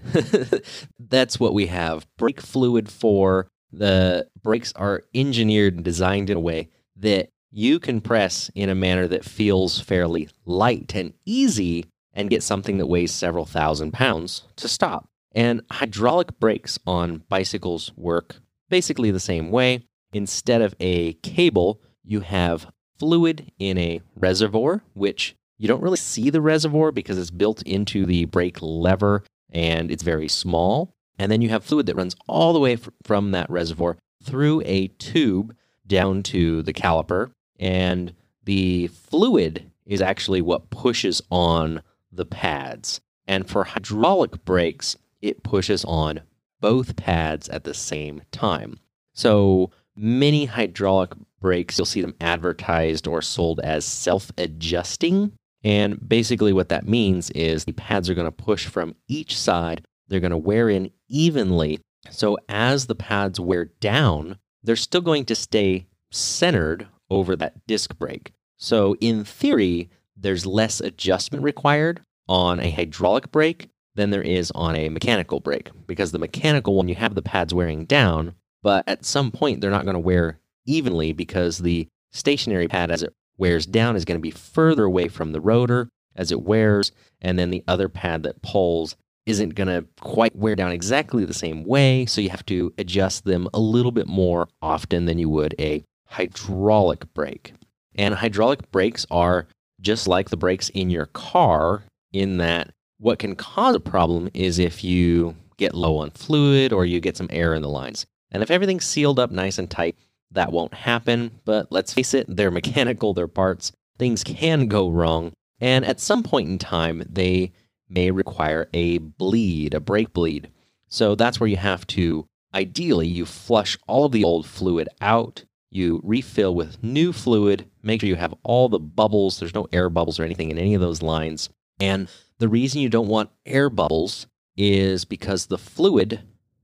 That's 0.99 1.39
what 1.39 1.53
we 1.53 1.65
have 1.65 2.05
brake 2.17 2.39
fluid 2.39 2.89
for. 2.89 3.47
The 3.73 4.27
brakes 4.41 4.71
are 4.73 5.03
engineered 5.13 5.75
and 5.75 5.83
designed 5.83 6.29
in 6.29 6.37
a 6.37 6.39
way 6.39 6.69
that 6.99 7.29
you 7.51 7.79
can 7.79 8.01
press 8.01 8.51
in 8.55 8.69
a 8.69 8.75
manner 8.75 9.07
that 9.07 9.25
feels 9.25 9.79
fairly 9.79 10.29
light 10.45 10.93
and 10.95 11.13
easy 11.25 11.85
and 12.13 12.29
get 12.29 12.43
something 12.43 12.77
that 12.77 12.87
weighs 12.87 13.13
several 13.13 13.45
thousand 13.45 13.93
pounds 13.93 14.43
to 14.57 14.67
stop. 14.67 15.07
And 15.33 15.61
hydraulic 15.71 16.39
brakes 16.39 16.79
on 16.87 17.23
bicycles 17.29 17.91
work 17.95 18.37
basically 18.69 19.11
the 19.11 19.19
same 19.19 19.51
way. 19.51 19.83
Instead 20.13 20.61
of 20.61 20.75
a 20.79 21.13
cable, 21.13 21.81
you 22.03 22.21
have 22.21 22.67
fluid 22.97 23.51
in 23.59 23.77
a 23.77 24.01
reservoir, 24.15 24.83
which 24.93 25.35
you 25.57 25.67
don't 25.67 25.81
really 25.81 25.97
see 25.97 26.29
the 26.29 26.41
reservoir 26.41 26.91
because 26.91 27.17
it's 27.17 27.31
built 27.31 27.61
into 27.63 28.05
the 28.05 28.25
brake 28.25 28.57
lever 28.61 29.23
and 29.51 29.91
it's 29.91 30.03
very 30.03 30.27
small. 30.27 30.93
And 31.19 31.31
then 31.31 31.41
you 31.41 31.49
have 31.49 31.63
fluid 31.63 31.85
that 31.87 31.95
runs 31.95 32.15
all 32.27 32.53
the 32.53 32.59
way 32.59 32.77
from 33.03 33.31
that 33.31 33.49
reservoir 33.49 33.97
through 34.23 34.61
a 34.65 34.87
tube 34.87 35.55
down 35.87 36.23
to 36.23 36.61
the 36.63 36.73
caliper. 36.73 37.31
And 37.59 38.13
the 38.43 38.87
fluid 38.87 39.71
is 39.85 40.01
actually 40.01 40.41
what 40.41 40.69
pushes 40.69 41.21
on 41.31 41.81
the 42.11 42.25
pads. 42.25 43.01
And 43.27 43.49
for 43.49 43.63
hydraulic 43.63 44.45
brakes, 44.45 44.95
it 45.21 45.43
pushes 45.43 45.83
on 45.85 46.21
both 46.61 46.95
pads 46.95 47.49
at 47.49 47.63
the 47.63 47.73
same 47.73 48.21
time. 48.31 48.79
So 49.13 49.71
many 49.95 50.45
hydraulic 50.45 51.11
brakes, 51.41 51.77
you'll 51.77 51.85
see 51.85 52.01
them 52.01 52.15
advertised 52.21 53.07
or 53.07 53.21
sold 53.21 53.59
as 53.59 53.85
self 53.85 54.31
adjusting. 54.37 55.33
And 55.63 56.07
basically, 56.07 56.53
what 56.53 56.69
that 56.69 56.87
means 56.87 57.29
is 57.31 57.65
the 57.65 57.73
pads 57.73 58.09
are 58.09 58.13
going 58.13 58.25
to 58.25 58.31
push 58.31 58.67
from 58.67 58.95
each 59.07 59.37
side, 59.37 59.85
they're 60.07 60.19
going 60.19 60.31
to 60.31 60.37
wear 60.37 60.69
in 60.69 60.91
evenly. 61.09 61.79
So 62.09 62.37
as 62.47 62.85
the 62.85 62.95
pads 62.95 63.39
wear 63.39 63.65
down, 63.65 64.37
they're 64.67 64.75
still 64.75 65.01
going 65.01 65.23
to 65.25 65.33
stay 65.33 65.87
centered 66.11 66.87
over 67.09 67.35
that 67.37 67.65
disc 67.67 67.97
brake. 67.97 68.33
So, 68.57 68.95
in 68.99 69.23
theory, 69.23 69.89
there's 70.15 70.45
less 70.45 70.81
adjustment 70.81 71.43
required 71.43 72.01
on 72.27 72.59
a 72.59 72.69
hydraulic 72.69 73.31
brake 73.31 73.69
than 73.95 74.09
there 74.09 74.21
is 74.21 74.51
on 74.51 74.75
a 74.75 74.89
mechanical 74.89 75.39
brake 75.39 75.71
because 75.87 76.11
the 76.11 76.19
mechanical 76.19 76.75
one 76.75 76.89
you 76.89 76.95
have 76.95 77.15
the 77.15 77.21
pads 77.21 77.53
wearing 77.53 77.85
down, 77.85 78.35
but 78.61 78.83
at 78.87 79.05
some 79.05 79.31
point 79.31 79.61
they're 79.61 79.71
not 79.71 79.85
going 79.85 79.93
to 79.93 79.99
wear 79.99 80.39
evenly 80.65 81.13
because 81.13 81.59
the 81.59 81.87
stationary 82.11 82.67
pad 82.67 82.91
as 82.91 83.03
it 83.03 83.13
wears 83.37 83.65
down 83.65 83.95
is 83.95 84.03
going 84.03 84.19
to 84.19 84.21
be 84.21 84.31
further 84.31 84.83
away 84.83 85.07
from 85.07 85.31
the 85.31 85.41
rotor 85.41 85.87
as 86.15 86.31
it 86.31 86.41
wears, 86.41 86.91
and 87.21 87.39
then 87.39 87.51
the 87.51 87.63
other 87.67 87.87
pad 87.87 88.23
that 88.23 88.41
pulls 88.41 88.97
isn't 89.27 89.55
going 89.55 89.67
to 89.67 89.85
quite 89.99 90.35
wear 90.35 90.55
down 90.55 90.71
exactly 90.71 91.25
the 91.25 91.33
same 91.33 91.63
way, 91.63 92.05
so 92.05 92.21
you 92.21 92.29
have 92.29 92.45
to 92.47 92.73
adjust 92.77 93.25
them 93.25 93.47
a 93.53 93.59
little 93.59 93.91
bit 93.91 94.07
more 94.07 94.47
often 94.61 95.05
than 95.05 95.19
you 95.19 95.29
would 95.29 95.53
a 95.59 95.83
hydraulic 96.07 97.13
brake. 97.13 97.53
And 97.95 98.15
hydraulic 98.15 98.71
brakes 98.71 99.05
are 99.11 99.47
just 99.81 100.07
like 100.07 100.29
the 100.29 100.37
brakes 100.37 100.69
in 100.69 100.89
your 100.89 101.07
car, 101.07 101.83
in 102.13 102.37
that 102.37 102.71
what 102.99 103.19
can 103.19 103.35
cause 103.35 103.75
a 103.75 103.79
problem 103.79 104.29
is 104.33 104.57
if 104.57 104.83
you 104.83 105.35
get 105.57 105.75
low 105.75 105.97
on 105.97 106.11
fluid 106.11 106.71
or 106.71 106.85
you 106.85 106.99
get 106.99 107.17
some 107.17 107.29
air 107.31 107.53
in 107.53 107.61
the 107.61 107.69
lines. 107.69 108.05
And 108.31 108.41
if 108.41 108.51
everything's 108.51 108.85
sealed 108.85 109.19
up 109.19 109.31
nice 109.31 109.57
and 109.57 109.69
tight, 109.69 109.95
that 110.31 110.51
won't 110.51 110.73
happen. 110.73 111.39
But 111.45 111.71
let's 111.71 111.93
face 111.93 112.13
it, 112.13 112.25
they're 112.27 112.51
mechanical, 112.51 113.13
they're 113.13 113.27
parts. 113.27 113.71
Things 113.97 114.23
can 114.23 114.67
go 114.67 114.89
wrong. 114.89 115.33
And 115.59 115.85
at 115.85 115.99
some 115.99 116.23
point 116.23 116.49
in 116.49 116.57
time, 116.57 117.03
they 117.09 117.51
may 117.89 118.11
require 118.11 118.69
a 118.73 118.97
bleed, 118.97 119.73
a 119.73 119.79
brake 119.79 120.13
bleed. 120.13 120.49
So 120.89 121.15
that's 121.15 121.39
where 121.39 121.49
you 121.49 121.57
have 121.57 121.85
to, 121.87 122.27
ideally, 122.53 123.07
you 123.07 123.25
flush 123.25 123.77
all 123.87 124.05
of 124.05 124.11
the 124.11 124.23
old 124.23 124.45
fluid 124.45 124.89
out. 125.01 125.45
You 125.69 126.01
refill 126.03 126.55
with 126.55 126.81
new 126.83 127.11
fluid. 127.11 127.69
Make 127.83 128.01
sure 128.01 128.07
you 128.07 128.15
have 128.15 128.33
all 128.43 128.69
the 128.69 128.79
bubbles. 128.79 129.39
There's 129.39 129.53
no 129.53 129.67
air 129.73 129.89
bubbles 129.89 130.19
or 130.19 130.23
anything 130.23 130.49
in 130.49 130.57
any 130.57 130.73
of 130.73 130.81
those 130.81 131.01
lines. 131.01 131.49
And 131.79 132.07
the 132.39 132.47
reason 132.47 132.81
you 132.81 132.89
don't 132.89 133.09
want 133.09 133.31
air 133.45 133.69
bubbles 133.69 134.27
is 134.55 135.05
because 135.05 135.45
the 135.45 135.57
fluid 135.57 136.21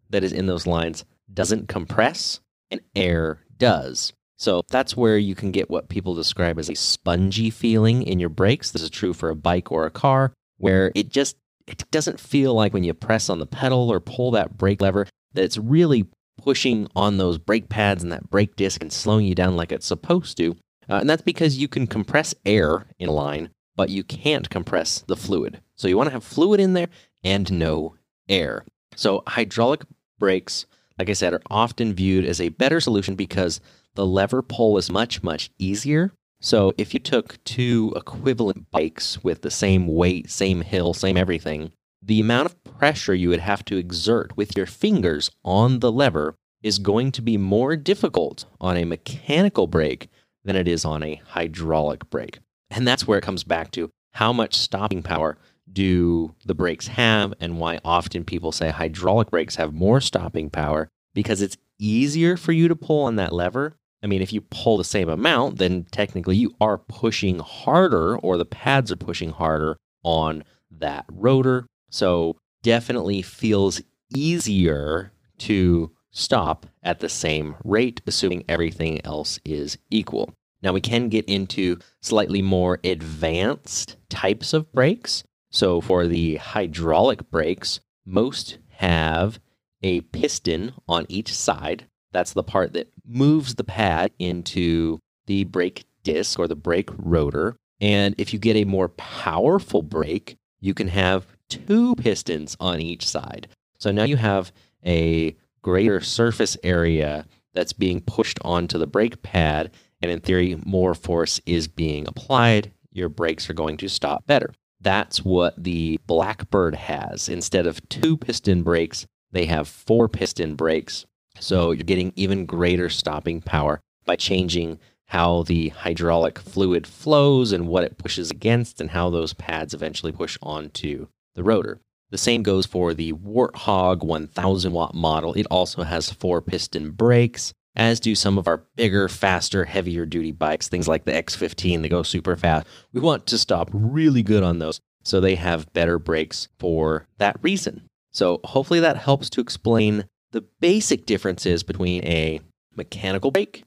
that 0.09 0.23
is 0.23 0.33
in 0.33 0.45
those 0.45 0.65
lines 0.65 1.05
doesn't 1.31 1.67
compress 1.67 2.39
and 2.71 2.81
air 2.95 3.41
does. 3.57 4.13
So 4.37 4.63
that's 4.69 4.97
where 4.97 5.17
you 5.17 5.35
can 5.35 5.51
get 5.51 5.69
what 5.69 5.89
people 5.89 6.15
describe 6.15 6.57
as 6.57 6.69
a 6.69 6.75
spongy 6.75 7.49
feeling 7.49 8.03
in 8.03 8.19
your 8.19 8.29
brakes. 8.29 8.71
This 8.71 8.81
is 8.81 8.89
true 8.89 9.13
for 9.13 9.29
a 9.29 9.35
bike 9.35 9.71
or 9.71 9.85
a 9.85 9.91
car, 9.91 10.33
where 10.57 10.91
it 10.95 11.09
just 11.09 11.35
it 11.67 11.83
doesn't 11.91 12.19
feel 12.19 12.53
like 12.53 12.73
when 12.73 12.83
you 12.83 12.93
press 12.93 13.29
on 13.29 13.39
the 13.39 13.45
pedal 13.45 13.91
or 13.91 13.99
pull 13.99 14.31
that 14.31 14.57
brake 14.57 14.81
lever 14.81 15.07
that 15.33 15.43
it's 15.43 15.57
really 15.57 16.05
pushing 16.41 16.87
on 16.95 17.17
those 17.17 17.37
brake 17.37 17.69
pads 17.69 18.03
and 18.03 18.11
that 18.11 18.29
brake 18.29 18.55
disc 18.55 18.81
and 18.81 18.91
slowing 18.91 19.25
you 19.25 19.35
down 19.35 19.55
like 19.55 19.71
it's 19.71 19.85
supposed 19.85 20.35
to. 20.37 20.55
Uh, 20.89 20.95
and 20.95 21.09
that's 21.09 21.21
because 21.21 21.57
you 21.57 21.67
can 21.67 21.87
compress 21.87 22.35
air 22.45 22.85
in 22.99 23.07
a 23.07 23.13
line, 23.13 23.49
but 23.77 23.89
you 23.89 24.03
can't 24.03 24.49
compress 24.49 25.03
the 25.07 25.15
fluid. 25.15 25.61
So 25.75 25.87
you 25.87 25.95
want 25.95 26.07
to 26.07 26.13
have 26.13 26.23
fluid 26.23 26.59
in 26.59 26.73
there 26.73 26.89
and 27.23 27.49
no 27.51 27.95
air. 28.27 28.65
So 28.95 29.23
hydraulic 29.25 29.83
brakes 30.19 30.65
like 30.97 31.09
I 31.09 31.13
said, 31.13 31.33
are 31.33 31.41
often 31.49 31.93
viewed 31.93 32.25
as 32.25 32.39
a 32.39 32.49
better 32.49 32.79
solution 32.79 33.15
because 33.15 33.59
the 33.95 34.05
lever 34.05 34.41
pull 34.41 34.77
is 34.77 34.91
much, 34.91 35.23
much 35.23 35.49
easier. 35.57 36.11
So 36.43 36.73
if 36.77 36.93
you 36.93 36.99
took 36.99 37.41
two 37.45 37.93
equivalent 37.95 38.69
bikes 38.69 39.23
with 39.23 39.43
the 39.43 39.49
same 39.49 39.87
weight, 39.87 40.29
same 40.29 40.59
hill, 40.59 40.93
same 40.93 41.15
everything, 41.15 41.71
the 42.01 42.19
amount 42.19 42.47
of 42.47 42.63
pressure 42.65 43.15
you 43.15 43.29
would 43.29 43.39
have 43.39 43.63
to 43.65 43.77
exert 43.77 44.35
with 44.35 44.57
your 44.57 44.65
fingers 44.65 45.31
on 45.45 45.79
the 45.79 45.89
lever 45.89 46.35
is 46.61 46.79
going 46.79 47.13
to 47.13 47.21
be 47.21 47.37
more 47.37 47.77
difficult 47.77 48.43
on 48.59 48.75
a 48.75 48.83
mechanical 48.83 49.67
brake 49.67 50.09
than 50.43 50.57
it 50.57 50.67
is 50.67 50.83
on 50.83 51.01
a 51.01 51.21
hydraulic 51.27 52.09
brake. 52.09 52.39
And 52.69 52.85
that's 52.85 53.07
where 53.07 53.17
it 53.17 53.23
comes 53.23 53.45
back 53.45 53.71
to 53.71 53.89
how 54.11 54.33
much 54.33 54.55
stopping 54.55 55.01
power 55.01 55.37
do 55.71 56.35
the 56.45 56.53
brakes 56.53 56.87
have 56.87 57.33
and 57.39 57.57
why 57.57 57.79
often 57.85 58.25
people 58.25 58.51
say 58.51 58.69
hydraulic 58.69 59.31
brakes 59.31 59.55
have 59.55 59.73
more 59.73 60.01
stopping 60.01 60.49
power 60.49 60.89
because 61.13 61.41
it's 61.41 61.55
easier 61.79 62.35
for 62.35 62.51
you 62.51 62.67
to 62.67 62.75
pull 62.75 63.05
on 63.05 63.15
that 63.15 63.31
lever. 63.31 63.77
I 64.03 64.07
mean, 64.07 64.21
if 64.21 64.33
you 64.33 64.41
pull 64.41 64.77
the 64.77 64.83
same 64.83 65.07
amount, 65.07 65.57
then 65.59 65.85
technically 65.91 66.35
you 66.35 66.53
are 66.59 66.77
pushing 66.77 67.39
harder 67.39 68.17
or 68.17 68.37
the 68.37 68.45
pads 68.45 68.91
are 68.91 68.97
pushing 68.97 69.31
harder 69.31 69.77
on 70.03 70.43
that 70.71 71.05
rotor. 71.09 71.65
So 71.89 72.35
definitely 72.63 73.21
feels 73.21 73.81
easier 74.13 75.13
to 75.39 75.91
stop 76.11 76.65
at 76.83 76.99
the 76.99 77.09
same 77.09 77.55
rate, 77.63 78.01
assuming 78.05 78.43
everything 78.49 79.03
else 79.05 79.39
is 79.45 79.77
equal. 79.89 80.33
Now, 80.61 80.73
we 80.73 80.81
can 80.81 81.09
get 81.09 81.25
into 81.25 81.79
slightly 82.01 82.41
more 82.41 82.79
advanced 82.83 83.97
types 84.09 84.53
of 84.53 84.71
brakes. 84.71 85.23
So 85.49 85.81
for 85.81 86.07
the 86.07 86.35
hydraulic 86.35 87.29
brakes, 87.29 87.79
most 88.05 88.57
have 88.77 89.39
a 89.81 90.01
piston 90.01 90.73
on 90.87 91.05
each 91.09 91.33
side. 91.33 91.87
That's 92.13 92.33
the 92.33 92.43
part 92.43 92.73
that 92.73 92.91
moves 93.05 93.55
the 93.55 93.63
pad 93.63 94.11
into 94.19 94.99
the 95.25 95.43
brake 95.45 95.85
disc 96.03 96.39
or 96.39 96.47
the 96.47 96.55
brake 96.55 96.89
rotor. 96.97 97.57
And 97.81 98.15
if 98.17 98.31
you 98.33 98.39
get 98.39 98.55
a 98.55 98.63
more 98.63 98.89
powerful 98.89 99.81
brake, 99.81 100.37
you 100.61 100.73
can 100.73 100.87
have 100.87 101.27
two 101.49 101.95
pistons 101.95 102.55
on 102.59 102.79
each 102.79 103.05
side. 103.05 103.47
So 103.79 103.91
now 103.91 104.03
you 104.03 104.15
have 104.15 104.53
a 104.85 105.35
greater 105.61 105.99
surface 105.99 106.57
area 106.63 107.25
that's 107.53 107.73
being 107.73 108.01
pushed 108.01 108.39
onto 108.43 108.77
the 108.77 108.87
brake 108.87 109.21
pad. 109.23 109.71
And 110.01 110.11
in 110.11 110.19
theory, 110.19 110.57
more 110.65 110.93
force 110.93 111.41
is 111.45 111.67
being 111.67 112.07
applied. 112.07 112.71
Your 112.91 113.09
brakes 113.09 113.49
are 113.49 113.53
going 113.53 113.77
to 113.77 113.89
stop 113.89 114.25
better. 114.25 114.53
That's 114.79 115.23
what 115.23 115.61
the 115.61 115.99
Blackbird 116.05 116.75
has. 116.75 117.29
Instead 117.29 117.65
of 117.65 117.87
two 117.89 118.17
piston 118.17 118.63
brakes, 118.63 119.05
they 119.31 119.45
have 119.45 119.67
four 119.67 120.07
piston 120.07 120.55
brakes. 120.55 121.05
So 121.43 121.71
you're 121.71 121.83
getting 121.83 122.13
even 122.15 122.45
greater 122.45 122.87
stopping 122.87 123.41
power 123.41 123.81
by 124.05 124.15
changing 124.15 124.79
how 125.07 125.43
the 125.43 125.69
hydraulic 125.69 126.39
fluid 126.39 126.87
flows 126.87 127.51
and 127.51 127.67
what 127.67 127.83
it 127.83 127.97
pushes 127.97 128.31
against 128.31 128.79
and 128.79 128.91
how 128.91 129.09
those 129.09 129.33
pads 129.33 129.73
eventually 129.73 130.13
push 130.13 130.37
onto 130.41 131.07
the 131.35 131.43
rotor. 131.43 131.81
The 132.11 132.17
same 132.17 132.43
goes 132.43 132.65
for 132.65 132.93
the 132.93 133.11
Warthog 133.11 134.03
1000 134.03 134.71
watt 134.71 134.95
model. 134.95 135.33
It 135.33 135.45
also 135.51 135.83
has 135.83 136.09
four 136.09 136.41
piston 136.41 136.91
brakes, 136.91 137.53
as 137.75 137.99
do 137.99 138.15
some 138.15 138.37
of 138.37 138.47
our 138.47 138.63
bigger, 138.77 139.09
faster, 139.09 139.65
heavier 139.65 140.05
duty 140.05 140.31
bikes, 140.31 140.69
things 140.69 140.87
like 140.87 141.03
the 141.03 141.11
X15 141.11 141.81
that 141.81 141.89
go 141.89 142.03
super 142.03 142.37
fast. 142.37 142.67
We 142.93 143.01
want 143.01 143.27
to 143.27 143.37
stop 143.37 143.69
really 143.73 144.23
good 144.23 144.43
on 144.43 144.59
those, 144.59 144.79
so 145.03 145.19
they 145.19 145.35
have 145.35 145.73
better 145.73 145.99
brakes 145.99 146.47
for 146.57 147.05
that 147.17 147.37
reason. 147.41 147.81
So 148.13 148.39
hopefully 148.45 148.79
that 148.79 148.95
helps 148.95 149.29
to 149.31 149.41
explain 149.41 150.05
the 150.33 150.41
basic 150.59 151.05
differences 151.05 151.63
between 151.63 152.03
a 152.03 152.41
mechanical 152.75 153.31
brake 153.31 153.63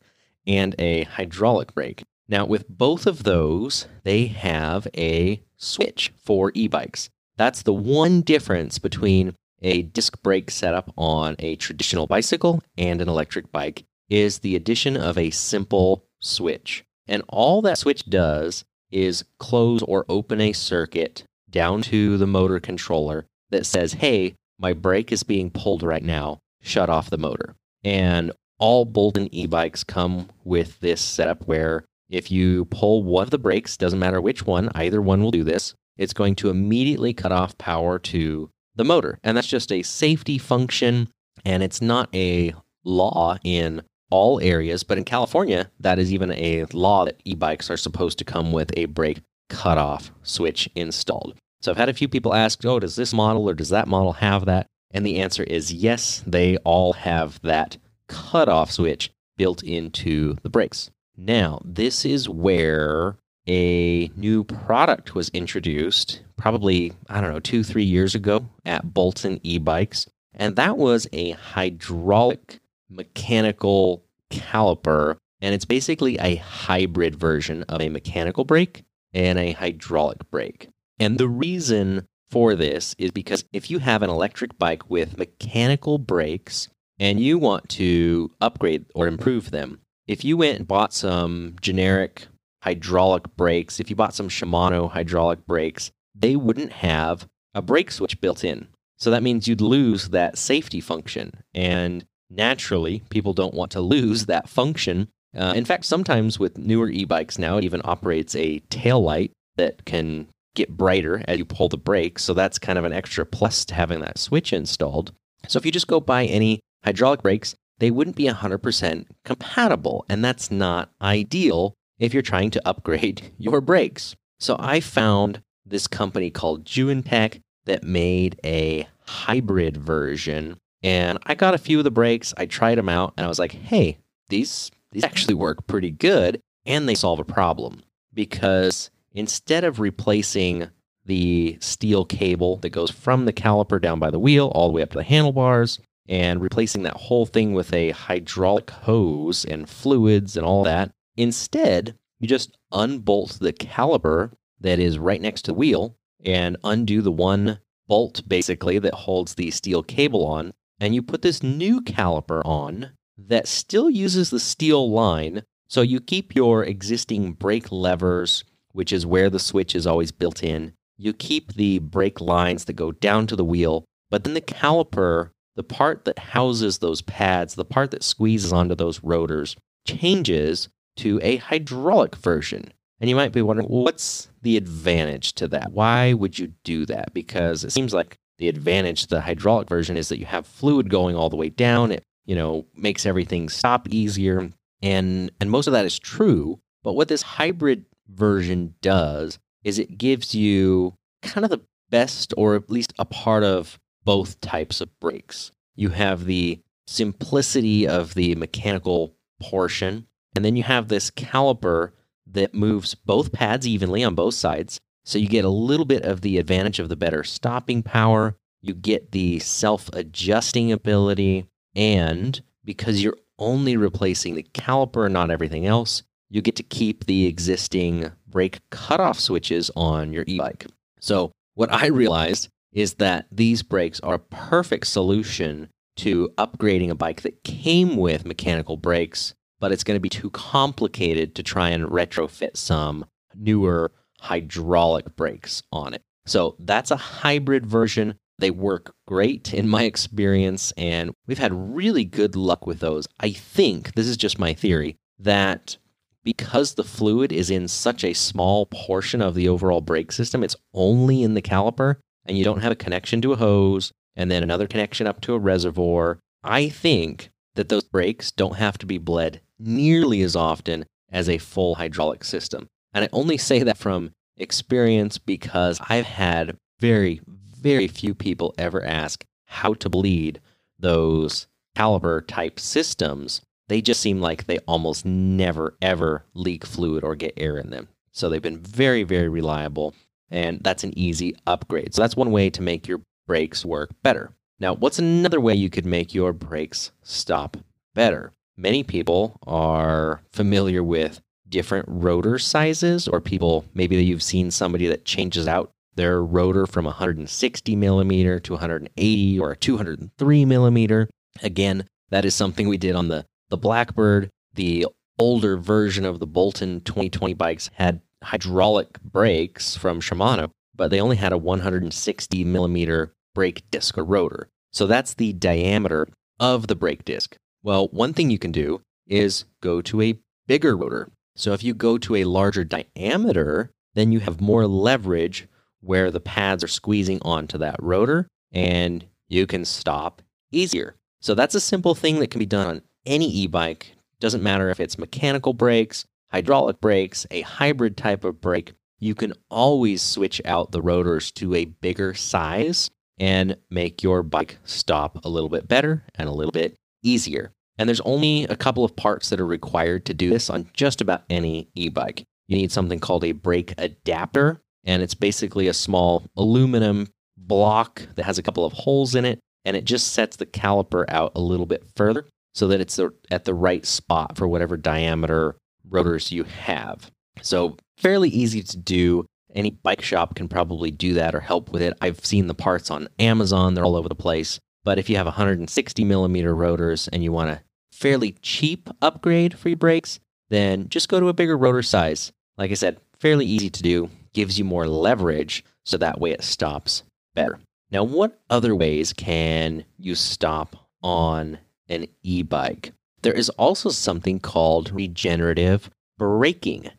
and 0.46 0.74
a 0.78 1.04
hydraulic 1.04 1.74
brake. 1.74 2.04
Now, 2.28 2.44
with 2.44 2.68
both 2.68 3.06
of 3.06 3.22
those, 3.22 3.86
they 4.02 4.26
have 4.26 4.86
a 4.96 5.42
switch 5.56 6.12
for 6.22 6.52
e 6.54 6.68
bikes. 6.68 7.08
That's 7.36 7.62
the 7.62 7.72
one 7.72 8.20
difference 8.20 8.78
between 8.78 9.34
a 9.62 9.82
disc 9.82 10.20
brake 10.22 10.50
setup 10.50 10.92
on 10.96 11.36
a 11.38 11.56
traditional 11.56 12.06
bicycle 12.06 12.62
and 12.76 13.00
an 13.00 13.08
electric 13.08 13.50
bike 13.52 13.84
is 14.10 14.40
the 14.40 14.56
addition 14.56 14.96
of 14.96 15.16
a 15.16 15.30
simple 15.30 16.04
switch. 16.20 16.84
And 17.06 17.22
all 17.28 17.62
that 17.62 17.78
switch 17.78 18.04
does 18.06 18.64
is 18.90 19.24
close 19.38 19.82
or 19.82 20.04
open 20.08 20.40
a 20.40 20.52
circuit 20.52 21.24
down 21.48 21.82
to 21.82 22.18
the 22.18 22.26
motor 22.26 22.60
controller 22.60 23.26
that 23.50 23.66
says, 23.66 23.94
hey, 23.94 24.34
my 24.58 24.72
brake 24.72 25.12
is 25.12 25.22
being 25.22 25.50
pulled 25.50 25.82
right 25.82 26.02
now, 26.02 26.40
shut 26.66 26.90
off 26.90 27.10
the 27.10 27.18
motor. 27.18 27.54
And 27.84 28.32
all 28.58 28.84
Bolton 28.84 29.32
e 29.32 29.46
bikes 29.46 29.84
come 29.84 30.28
with 30.44 30.80
this 30.80 31.00
setup 31.00 31.46
where 31.46 31.84
if 32.08 32.30
you 32.30 32.64
pull 32.66 33.02
one 33.02 33.24
of 33.24 33.30
the 33.30 33.38
brakes, 33.38 33.76
doesn't 33.76 33.98
matter 33.98 34.20
which 34.20 34.46
one, 34.46 34.70
either 34.74 35.02
one 35.02 35.22
will 35.22 35.30
do 35.30 35.44
this, 35.44 35.74
it's 35.96 36.12
going 36.12 36.34
to 36.36 36.50
immediately 36.50 37.12
cut 37.12 37.32
off 37.32 37.58
power 37.58 37.98
to 37.98 38.50
the 38.74 38.84
motor. 38.84 39.18
And 39.24 39.36
that's 39.36 39.46
just 39.46 39.72
a 39.72 39.82
safety 39.82 40.38
function, 40.38 41.08
and 41.44 41.62
it's 41.62 41.82
not 41.82 42.14
a 42.14 42.54
law 42.84 43.36
in 43.42 43.82
all 44.10 44.40
areas, 44.40 44.84
but 44.84 44.98
in 44.98 45.04
California, 45.04 45.70
that 45.80 45.98
is 45.98 46.12
even 46.12 46.30
a 46.32 46.64
law 46.72 47.04
that 47.04 47.20
e 47.24 47.34
bikes 47.34 47.70
are 47.70 47.76
supposed 47.76 48.18
to 48.18 48.24
come 48.24 48.52
with 48.52 48.70
a 48.76 48.84
brake 48.86 49.20
cutoff 49.48 50.12
switch 50.22 50.68
installed. 50.74 51.34
So 51.62 51.70
I've 51.70 51.76
had 51.76 51.88
a 51.88 51.94
few 51.94 52.08
people 52.08 52.34
ask, 52.34 52.64
oh, 52.64 52.78
does 52.78 52.96
this 52.96 53.12
model 53.12 53.48
or 53.48 53.54
does 53.54 53.70
that 53.70 53.88
model 53.88 54.14
have 54.14 54.44
that? 54.44 54.66
And 54.96 55.04
the 55.04 55.20
answer 55.20 55.42
is 55.42 55.74
yes, 55.74 56.24
they 56.26 56.56
all 56.58 56.94
have 56.94 57.38
that 57.42 57.76
cutoff 58.08 58.72
switch 58.72 59.12
built 59.36 59.62
into 59.62 60.36
the 60.42 60.48
brakes. 60.48 60.90
Now, 61.18 61.60
this 61.66 62.06
is 62.06 62.30
where 62.30 63.18
a 63.46 64.08
new 64.16 64.42
product 64.42 65.14
was 65.14 65.28
introduced, 65.34 66.22
probably, 66.38 66.94
I 67.10 67.20
don't 67.20 67.30
know, 67.30 67.40
two, 67.40 67.62
three 67.62 67.84
years 67.84 68.14
ago 68.14 68.48
at 68.64 68.94
Bolton 68.94 69.38
e 69.42 69.58
bikes. 69.58 70.08
And 70.32 70.56
that 70.56 70.78
was 70.78 71.06
a 71.12 71.32
hydraulic 71.32 72.60
mechanical 72.88 74.02
caliper. 74.30 75.18
And 75.42 75.54
it's 75.54 75.66
basically 75.66 76.16
a 76.18 76.36
hybrid 76.36 77.16
version 77.16 77.64
of 77.64 77.82
a 77.82 77.90
mechanical 77.90 78.44
brake 78.46 78.82
and 79.12 79.38
a 79.38 79.52
hydraulic 79.52 80.30
brake. 80.30 80.70
And 80.98 81.18
the 81.18 81.28
reason 81.28 82.08
for 82.36 82.54
this 82.54 82.94
is 82.98 83.10
because 83.12 83.46
if 83.54 83.70
you 83.70 83.78
have 83.78 84.02
an 84.02 84.10
electric 84.10 84.58
bike 84.58 84.90
with 84.90 85.16
mechanical 85.16 85.96
brakes 85.96 86.68
and 86.98 87.18
you 87.18 87.38
want 87.38 87.66
to 87.66 88.30
upgrade 88.42 88.84
or 88.94 89.06
improve 89.06 89.52
them, 89.52 89.80
if 90.06 90.22
you 90.22 90.36
went 90.36 90.58
and 90.58 90.68
bought 90.68 90.92
some 90.92 91.56
generic 91.62 92.26
hydraulic 92.62 93.34
brakes, 93.36 93.80
if 93.80 93.88
you 93.88 93.96
bought 93.96 94.14
some 94.14 94.28
Shimano 94.28 94.90
hydraulic 94.90 95.46
brakes, 95.46 95.90
they 96.14 96.36
wouldn't 96.36 96.72
have 96.72 97.26
a 97.54 97.62
brake 97.62 97.90
switch 97.90 98.20
built 98.20 98.44
in. 98.44 98.68
So 98.98 99.10
that 99.10 99.22
means 99.22 99.48
you'd 99.48 99.62
lose 99.62 100.10
that 100.10 100.36
safety 100.36 100.82
function. 100.82 101.42
And 101.54 102.04
naturally, 102.28 103.02
people 103.08 103.32
don't 103.32 103.54
want 103.54 103.72
to 103.72 103.80
lose 103.80 104.26
that 104.26 104.46
function. 104.46 105.08
Uh, 105.34 105.54
in 105.56 105.64
fact, 105.64 105.86
sometimes 105.86 106.38
with 106.38 106.58
newer 106.58 106.90
e 106.90 107.06
bikes 107.06 107.38
now, 107.38 107.56
it 107.56 107.64
even 107.64 107.80
operates 107.82 108.36
a 108.36 108.58
tail 108.68 109.00
light 109.00 109.32
that 109.56 109.86
can 109.86 110.28
get 110.56 110.76
brighter 110.76 111.22
as 111.28 111.38
you 111.38 111.44
pull 111.44 111.68
the 111.68 111.78
brake. 111.78 112.18
So 112.18 112.34
that's 112.34 112.58
kind 112.58 112.78
of 112.78 112.84
an 112.84 112.92
extra 112.92 113.24
plus 113.24 113.64
to 113.66 113.74
having 113.74 114.00
that 114.00 114.18
switch 114.18 114.52
installed. 114.52 115.12
So 115.46 115.58
if 115.58 115.64
you 115.64 115.70
just 115.70 115.86
go 115.86 116.00
buy 116.00 116.24
any 116.24 116.60
hydraulic 116.84 117.22
brakes, 117.22 117.54
they 117.78 117.90
wouldn't 117.90 118.16
be 118.16 118.24
100% 118.24 119.06
compatible. 119.24 120.04
And 120.08 120.24
that's 120.24 120.50
not 120.50 120.90
ideal 121.00 121.74
if 121.98 122.12
you're 122.12 122.22
trying 122.22 122.50
to 122.50 122.68
upgrade 122.68 123.32
your 123.38 123.60
brakes. 123.60 124.16
So 124.40 124.56
I 124.58 124.80
found 124.80 125.42
this 125.64 125.86
company 125.86 126.30
called 126.30 126.64
Juintech 126.64 127.40
that 127.64 127.82
made 127.82 128.40
a 128.44 128.86
hybrid 129.06 129.76
version. 129.76 130.56
And 130.82 131.18
I 131.24 131.34
got 131.34 131.54
a 131.54 131.58
few 131.58 131.78
of 131.78 131.84
the 131.84 131.90
brakes, 131.90 132.32
I 132.36 132.46
tried 132.46 132.78
them 132.78 132.88
out, 132.88 133.14
and 133.16 133.24
I 133.24 133.28
was 133.28 133.38
like, 133.38 133.52
hey, 133.52 133.98
these, 134.28 134.70
these 134.92 135.04
actually 135.04 135.34
work 135.34 135.66
pretty 135.66 135.90
good. 135.90 136.40
And 136.64 136.88
they 136.88 136.94
solve 136.94 137.18
a 137.18 137.24
problem 137.24 137.82
because 138.12 138.90
instead 139.16 139.64
of 139.64 139.80
replacing 139.80 140.68
the 141.06 141.56
steel 141.60 142.04
cable 142.04 142.56
that 142.58 142.70
goes 142.70 142.90
from 142.90 143.24
the 143.24 143.32
caliper 143.32 143.80
down 143.80 143.98
by 143.98 144.10
the 144.10 144.18
wheel 144.18 144.52
all 144.54 144.68
the 144.68 144.72
way 144.72 144.82
up 144.82 144.90
to 144.90 144.98
the 144.98 145.04
handlebars 145.04 145.80
and 146.08 146.40
replacing 146.40 146.82
that 146.82 146.96
whole 146.96 147.26
thing 147.26 147.52
with 147.52 147.72
a 147.72 147.90
hydraulic 147.90 148.70
hose 148.70 149.44
and 149.44 149.68
fluids 149.68 150.36
and 150.36 150.46
all 150.46 150.62
that, 150.62 150.92
instead, 151.16 151.96
you 152.20 152.28
just 152.28 152.56
unbolt 152.72 153.38
the 153.40 153.52
caliper 153.52 154.32
that 154.60 154.78
is 154.78 154.98
right 154.98 155.20
next 155.20 155.42
to 155.42 155.50
the 155.50 155.54
wheel 155.54 155.96
and 156.24 156.56
undo 156.62 157.02
the 157.02 157.10
one 157.10 157.58
bolt 157.88 158.22
basically 158.28 158.78
that 158.78 158.94
holds 158.94 159.34
the 159.34 159.50
steel 159.50 159.82
cable 159.82 160.26
on. 160.26 160.52
And 160.78 160.94
you 160.94 161.02
put 161.02 161.22
this 161.22 161.42
new 161.42 161.80
caliper 161.80 162.44
on 162.44 162.90
that 163.16 163.48
still 163.48 163.88
uses 163.88 164.30
the 164.30 164.40
steel 164.40 164.90
line. 164.90 165.42
So 165.68 165.80
you 165.80 166.00
keep 166.00 166.34
your 166.34 166.64
existing 166.64 167.32
brake 167.32 167.72
levers 167.72 168.44
which 168.76 168.92
is 168.92 169.06
where 169.06 169.30
the 169.30 169.38
switch 169.38 169.74
is 169.74 169.86
always 169.86 170.12
built 170.12 170.42
in. 170.42 170.74
You 170.98 171.12
keep 171.12 171.54
the 171.54 171.78
brake 171.78 172.20
lines 172.20 172.66
that 172.66 172.74
go 172.74 172.92
down 172.92 173.26
to 173.28 173.36
the 173.36 173.44
wheel, 173.44 173.84
but 174.10 174.24
then 174.24 174.34
the 174.34 174.40
caliper, 174.40 175.30
the 175.56 175.62
part 175.62 176.04
that 176.04 176.18
houses 176.18 176.78
those 176.78 177.00
pads, 177.00 177.54
the 177.54 177.64
part 177.64 177.90
that 177.90 178.02
squeezes 178.02 178.52
onto 178.52 178.74
those 178.74 179.02
rotors, 179.02 179.56
changes 179.86 180.68
to 180.96 181.18
a 181.22 181.36
hydraulic 181.36 182.16
version. 182.16 182.72
And 183.00 183.08
you 183.08 183.16
might 183.16 183.32
be 183.32 183.42
wondering, 183.42 183.68
what's 183.68 184.28
the 184.42 184.58
advantage 184.58 185.32
to 185.34 185.48
that? 185.48 185.72
Why 185.72 186.12
would 186.12 186.38
you 186.38 186.52
do 186.62 186.84
that? 186.86 187.14
Because 187.14 187.64
it 187.64 187.72
seems 187.72 187.94
like 187.94 188.16
the 188.38 188.48
advantage 188.48 189.02
to 189.02 189.08
the 189.08 189.20
hydraulic 189.22 189.68
version 189.68 189.96
is 189.96 190.10
that 190.10 190.18
you 190.18 190.26
have 190.26 190.46
fluid 190.46 190.90
going 190.90 191.16
all 191.16 191.30
the 191.30 191.36
way 191.36 191.48
down. 191.48 191.92
It, 191.92 192.02
you 192.26 192.34
know, 192.34 192.66
makes 192.74 193.06
everything 193.06 193.48
stop 193.48 193.88
easier. 193.88 194.50
And 194.82 195.30
and 195.40 195.50
most 195.50 195.66
of 195.66 195.72
that 195.72 195.86
is 195.86 195.98
true. 195.98 196.58
But 196.82 196.94
what 196.94 197.08
this 197.08 197.22
hybrid 197.22 197.86
version 198.08 198.74
does 198.80 199.38
is 199.64 199.78
it 199.78 199.98
gives 199.98 200.34
you 200.34 200.94
kind 201.22 201.44
of 201.44 201.50
the 201.50 201.62
best 201.90 202.32
or 202.36 202.54
at 202.54 202.70
least 202.70 202.92
a 202.98 203.04
part 203.04 203.42
of 203.42 203.78
both 204.04 204.40
types 204.40 204.80
of 204.80 204.98
brakes. 205.00 205.50
You 205.74 205.90
have 205.90 206.24
the 206.24 206.60
simplicity 206.86 207.86
of 207.86 208.14
the 208.14 208.34
mechanical 208.36 209.16
portion, 209.40 210.06
and 210.34 210.44
then 210.44 210.56
you 210.56 210.62
have 210.62 210.88
this 210.88 211.10
caliper 211.10 211.92
that 212.26 212.54
moves 212.54 212.94
both 212.94 213.32
pads 213.32 213.66
evenly 213.66 214.04
on 214.04 214.14
both 214.14 214.34
sides. 214.34 214.80
So 215.04 215.18
you 215.18 215.28
get 215.28 215.44
a 215.44 215.50
little 215.50 215.86
bit 215.86 216.02
of 216.02 216.20
the 216.20 216.38
advantage 216.38 216.78
of 216.78 216.88
the 216.88 216.96
better 216.96 217.24
stopping 217.24 217.82
power. 217.82 218.36
You 218.60 218.74
get 218.74 219.12
the 219.12 219.38
self 219.38 219.88
adjusting 219.92 220.72
ability. 220.72 221.46
And 221.74 222.40
because 222.64 223.02
you're 223.02 223.18
only 223.38 223.76
replacing 223.76 224.34
the 224.34 224.42
caliper, 224.42 225.10
not 225.10 225.30
everything 225.30 225.66
else, 225.66 226.02
you 226.28 226.42
get 226.42 226.56
to 226.56 226.62
keep 226.62 227.04
the 227.04 227.26
existing 227.26 228.10
brake 228.28 228.58
cutoff 228.70 229.18
switches 229.18 229.70
on 229.76 230.12
your 230.12 230.24
e 230.26 230.38
bike. 230.38 230.66
So, 231.00 231.32
what 231.54 231.72
I 231.72 231.86
realized 231.86 232.48
is 232.72 232.94
that 232.94 233.26
these 233.32 233.62
brakes 233.62 234.00
are 234.00 234.14
a 234.14 234.18
perfect 234.18 234.86
solution 234.86 235.68
to 235.96 236.28
upgrading 236.36 236.90
a 236.90 236.94
bike 236.94 237.22
that 237.22 237.42
came 237.44 237.96
with 237.96 238.26
mechanical 238.26 238.76
brakes, 238.76 239.34
but 239.60 239.72
it's 239.72 239.84
going 239.84 239.96
to 239.96 240.00
be 240.00 240.10
too 240.10 240.30
complicated 240.30 241.34
to 241.34 241.42
try 241.42 241.70
and 241.70 241.86
retrofit 241.86 242.56
some 242.56 243.06
newer 243.34 243.92
hydraulic 244.20 245.16
brakes 245.16 245.62
on 245.72 245.94
it. 245.94 246.02
So, 246.26 246.56
that's 246.58 246.90
a 246.90 246.96
hybrid 246.96 247.66
version. 247.66 248.16
They 248.38 248.50
work 248.50 248.94
great 249.06 249.54
in 249.54 249.66
my 249.68 249.84
experience, 249.84 250.72
and 250.76 251.12
we've 251.26 251.38
had 251.38 251.74
really 251.74 252.04
good 252.04 252.36
luck 252.36 252.66
with 252.66 252.80
those. 252.80 253.06
I 253.20 253.30
think, 253.30 253.94
this 253.94 254.06
is 254.06 254.18
just 254.18 254.38
my 254.38 254.52
theory, 254.52 254.96
that 255.18 255.78
because 256.26 256.74
the 256.74 256.82
fluid 256.82 257.30
is 257.30 257.50
in 257.50 257.68
such 257.68 258.02
a 258.02 258.12
small 258.12 258.66
portion 258.66 259.22
of 259.22 259.36
the 259.36 259.48
overall 259.48 259.80
brake 259.80 260.10
system, 260.10 260.42
it's 260.42 260.56
only 260.74 261.22
in 261.22 261.34
the 261.34 261.40
caliper, 261.40 261.98
and 262.26 262.36
you 262.36 262.42
don't 262.42 262.62
have 262.62 262.72
a 262.72 262.76
connection 262.76 263.22
to 263.22 263.32
a 263.32 263.36
hose 263.36 263.92
and 264.16 264.28
then 264.28 264.42
another 264.42 264.66
connection 264.66 265.06
up 265.06 265.20
to 265.20 265.34
a 265.34 265.38
reservoir. 265.38 266.18
I 266.42 266.68
think 266.68 267.30
that 267.54 267.68
those 267.68 267.84
brakes 267.84 268.32
don't 268.32 268.56
have 268.56 268.76
to 268.78 268.86
be 268.86 268.98
bled 268.98 269.40
nearly 269.60 270.20
as 270.22 270.34
often 270.34 270.84
as 271.12 271.28
a 271.28 271.38
full 271.38 271.76
hydraulic 271.76 272.24
system. 272.24 272.66
And 272.92 273.04
I 273.04 273.08
only 273.12 273.38
say 273.38 273.62
that 273.62 273.78
from 273.78 274.10
experience 274.36 275.18
because 275.18 275.80
I've 275.88 276.06
had 276.06 276.56
very, 276.80 277.20
very 277.26 277.86
few 277.86 278.14
people 278.14 278.52
ever 278.58 278.84
ask 278.84 279.24
how 279.46 279.74
to 279.74 279.88
bleed 279.88 280.40
those 280.76 281.46
caliper 281.76 282.26
type 282.26 282.58
systems 282.58 283.42
they 283.68 283.80
just 283.80 284.00
seem 284.00 284.20
like 284.20 284.46
they 284.46 284.58
almost 284.60 285.04
never, 285.04 285.76
ever 285.82 286.24
leak 286.34 286.64
fluid 286.64 287.04
or 287.04 287.14
get 287.14 287.34
air 287.36 287.58
in 287.58 287.70
them. 287.70 287.88
So 288.12 288.28
they've 288.28 288.40
been 288.40 288.58
very, 288.58 289.02
very 289.02 289.28
reliable, 289.28 289.94
and 290.30 290.60
that's 290.62 290.84
an 290.84 290.96
easy 290.96 291.36
upgrade. 291.46 291.94
So 291.94 292.02
that's 292.02 292.16
one 292.16 292.30
way 292.30 292.50
to 292.50 292.62
make 292.62 292.88
your 292.88 293.00
brakes 293.26 293.64
work 293.64 293.90
better. 294.02 294.32
Now, 294.58 294.74
what's 294.74 294.98
another 294.98 295.40
way 295.40 295.54
you 295.54 295.68
could 295.68 295.84
make 295.84 296.14
your 296.14 296.32
brakes 296.32 296.92
stop 297.02 297.56
better? 297.94 298.32
Many 298.56 298.82
people 298.82 299.38
are 299.46 300.22
familiar 300.32 300.82
with 300.82 301.20
different 301.48 301.86
rotor 301.88 302.38
sizes, 302.38 303.06
or 303.06 303.20
people 303.20 303.66
maybe 303.74 304.02
you've 304.02 304.22
seen 304.22 304.50
somebody 304.50 304.86
that 304.86 305.04
changes 305.04 305.46
out 305.46 305.70
their 305.94 306.22
rotor 306.22 306.66
from 306.66 306.84
160 306.84 307.76
millimeter 307.76 308.38
to 308.40 308.52
180 308.52 309.38
or 309.38 309.54
203 309.54 310.44
millimeter. 310.44 311.10
Again, 311.42 311.86
that 312.10 312.24
is 312.24 312.34
something 312.34 312.68
we 312.68 312.78
did 312.78 312.94
on 312.94 313.08
the, 313.08 313.26
the 313.48 313.56
Blackbird. 313.56 314.30
The 314.54 314.86
older 315.18 315.56
version 315.56 316.04
of 316.04 316.18
the 316.18 316.26
Bolton 316.26 316.80
2020 316.80 317.34
bikes 317.34 317.70
had 317.74 318.00
hydraulic 318.22 319.00
brakes 319.02 319.76
from 319.76 320.00
Shimano, 320.00 320.50
but 320.74 320.90
they 320.90 321.00
only 321.00 321.16
had 321.16 321.32
a 321.32 321.38
160 321.38 322.44
millimeter 322.44 323.14
brake 323.34 323.62
disc 323.70 323.96
or 323.98 324.04
rotor. 324.04 324.48
So 324.72 324.86
that's 324.86 325.14
the 325.14 325.32
diameter 325.32 326.08
of 326.40 326.66
the 326.66 326.74
brake 326.74 327.04
disc. 327.04 327.36
Well, 327.62 327.88
one 327.88 328.12
thing 328.12 328.30
you 328.30 328.38
can 328.38 328.52
do 328.52 328.80
is 329.06 329.44
go 329.60 329.80
to 329.82 330.02
a 330.02 330.18
bigger 330.46 330.76
rotor. 330.76 331.10
So 331.34 331.52
if 331.52 331.62
you 331.62 331.74
go 331.74 331.98
to 331.98 332.16
a 332.16 332.24
larger 332.24 332.64
diameter, 332.64 333.70
then 333.94 334.12
you 334.12 334.20
have 334.20 334.40
more 334.40 334.66
leverage 334.66 335.48
where 335.80 336.10
the 336.10 336.20
pads 336.20 336.64
are 336.64 336.68
squeezing 336.68 337.20
onto 337.22 337.58
that 337.58 337.76
rotor 337.80 338.26
and 338.52 339.06
you 339.28 339.46
can 339.46 339.64
stop 339.64 340.22
easier. 340.50 340.96
So 341.20 341.34
that's 341.34 341.54
a 341.54 341.60
simple 341.60 341.94
thing 341.94 342.18
that 342.20 342.30
can 342.30 342.38
be 342.38 342.46
done 342.46 342.66
on 342.66 342.82
any 343.06 343.30
e 343.30 343.46
bike. 343.46 343.94
Doesn't 344.20 344.42
matter 344.42 344.70
if 344.70 344.80
it's 344.80 344.98
mechanical 344.98 345.52
brakes, 345.52 346.04
hydraulic 346.32 346.80
brakes, 346.80 347.26
a 347.30 347.42
hybrid 347.42 347.96
type 347.96 348.24
of 348.24 348.40
brake. 348.40 348.72
You 348.98 349.14
can 349.14 349.34
always 349.50 350.02
switch 350.02 350.40
out 350.44 350.72
the 350.72 350.82
rotors 350.82 351.30
to 351.32 351.54
a 351.54 351.66
bigger 351.66 352.14
size 352.14 352.90
and 353.18 353.56
make 353.70 354.02
your 354.02 354.22
bike 354.22 354.58
stop 354.64 355.24
a 355.24 355.28
little 355.28 355.48
bit 355.48 355.68
better 355.68 356.04
and 356.14 356.28
a 356.28 356.32
little 356.32 356.52
bit 356.52 356.76
easier. 357.02 357.52
And 357.78 357.88
there's 357.88 358.00
only 358.02 358.44
a 358.44 358.56
couple 358.56 358.84
of 358.84 358.96
parts 358.96 359.28
that 359.28 359.40
are 359.40 359.46
required 359.46 360.06
to 360.06 360.14
do 360.14 360.30
this 360.30 360.48
on 360.48 360.70
just 360.72 361.00
about 361.00 361.24
any 361.28 361.68
e 361.74 361.88
bike. 361.88 362.24
You 362.48 362.56
need 362.56 362.72
something 362.72 363.00
called 363.00 363.24
a 363.24 363.32
brake 363.32 363.74
adapter, 363.76 364.60
and 364.84 365.02
it's 365.02 365.14
basically 365.14 365.68
a 365.68 365.74
small 365.74 366.24
aluminum 366.36 367.08
block 367.36 368.02
that 368.14 368.24
has 368.24 368.38
a 368.38 368.42
couple 368.42 368.64
of 368.64 368.72
holes 368.72 369.14
in 369.14 369.24
it, 369.24 369.40
and 369.64 369.76
it 369.76 369.84
just 369.84 370.12
sets 370.12 370.36
the 370.36 370.46
caliper 370.46 371.04
out 371.08 371.32
a 371.34 371.40
little 371.40 371.66
bit 371.66 371.84
further 371.96 372.24
so 372.56 372.68
that 372.68 372.80
it's 372.80 372.98
at 373.30 373.44
the 373.44 373.54
right 373.54 373.84
spot 373.84 374.38
for 374.38 374.48
whatever 374.48 374.78
diameter 374.78 375.56
rotors 375.88 376.32
you 376.32 376.44
have. 376.44 377.10
So, 377.42 377.76
fairly 377.98 378.30
easy 378.30 378.62
to 378.62 378.76
do. 378.78 379.26
Any 379.54 379.70
bike 379.70 380.02
shop 380.02 380.34
can 380.34 380.48
probably 380.48 380.90
do 380.90 381.14
that 381.14 381.34
or 381.34 381.40
help 381.40 381.70
with 381.70 381.82
it. 381.82 381.94
I've 382.00 382.24
seen 382.24 382.46
the 382.46 382.54
parts 382.54 382.90
on 382.90 383.08
Amazon, 383.18 383.74
they're 383.74 383.84
all 383.84 383.94
over 383.94 384.08
the 384.08 384.14
place. 384.14 384.58
But 384.84 384.98
if 384.98 385.10
you 385.10 385.16
have 385.16 385.26
160 385.26 386.04
millimeter 386.04 386.54
rotors 386.54 387.08
and 387.08 387.22
you 387.22 387.30
want 387.30 387.50
a 387.50 387.60
fairly 387.92 388.32
cheap 388.40 388.88
upgrade 389.02 389.58
for 389.58 389.68
your 389.68 389.76
brakes, 389.76 390.18
then 390.48 390.88
just 390.88 391.08
go 391.10 391.20
to 391.20 391.28
a 391.28 391.34
bigger 391.34 391.58
rotor 391.58 391.82
size. 391.82 392.32
Like 392.56 392.70
I 392.70 392.74
said, 392.74 392.98
fairly 393.20 393.44
easy 393.44 393.68
to 393.68 393.82
do, 393.82 394.08
gives 394.32 394.58
you 394.58 394.64
more 394.64 394.86
leverage, 394.88 395.62
so 395.84 395.98
that 395.98 396.20
way 396.20 396.30
it 396.30 396.42
stops 396.42 397.02
better. 397.34 397.58
Now, 397.90 398.04
what 398.04 398.40
other 398.48 398.74
ways 398.74 399.12
can 399.12 399.84
you 399.98 400.14
stop 400.14 400.88
on 401.02 401.58
an 401.88 402.06
e 402.22 402.42
bike? 402.42 402.92
There 403.22 403.32
is 403.32 403.48
also 403.50 403.90
something 403.90 404.38
called 404.38 404.92
regenerative 404.92 405.90
braking. 406.18 406.90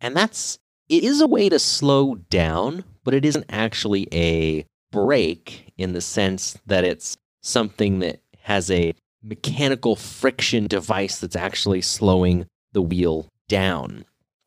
And 0.00 0.16
that's, 0.16 0.58
it 0.88 1.04
is 1.04 1.20
a 1.20 1.26
way 1.26 1.48
to 1.48 1.58
slow 1.58 2.16
down, 2.16 2.84
but 3.04 3.14
it 3.14 3.24
isn't 3.24 3.46
actually 3.48 4.08
a 4.12 4.66
brake 4.90 5.72
in 5.76 5.92
the 5.92 6.00
sense 6.00 6.58
that 6.66 6.84
it's 6.84 7.16
something 7.42 8.00
that 8.00 8.20
has 8.40 8.70
a 8.70 8.94
mechanical 9.22 9.96
friction 9.96 10.66
device 10.66 11.18
that's 11.18 11.36
actually 11.36 11.82
slowing 11.82 12.46
the 12.72 12.82
wheel 12.82 13.28
down. 13.48 14.04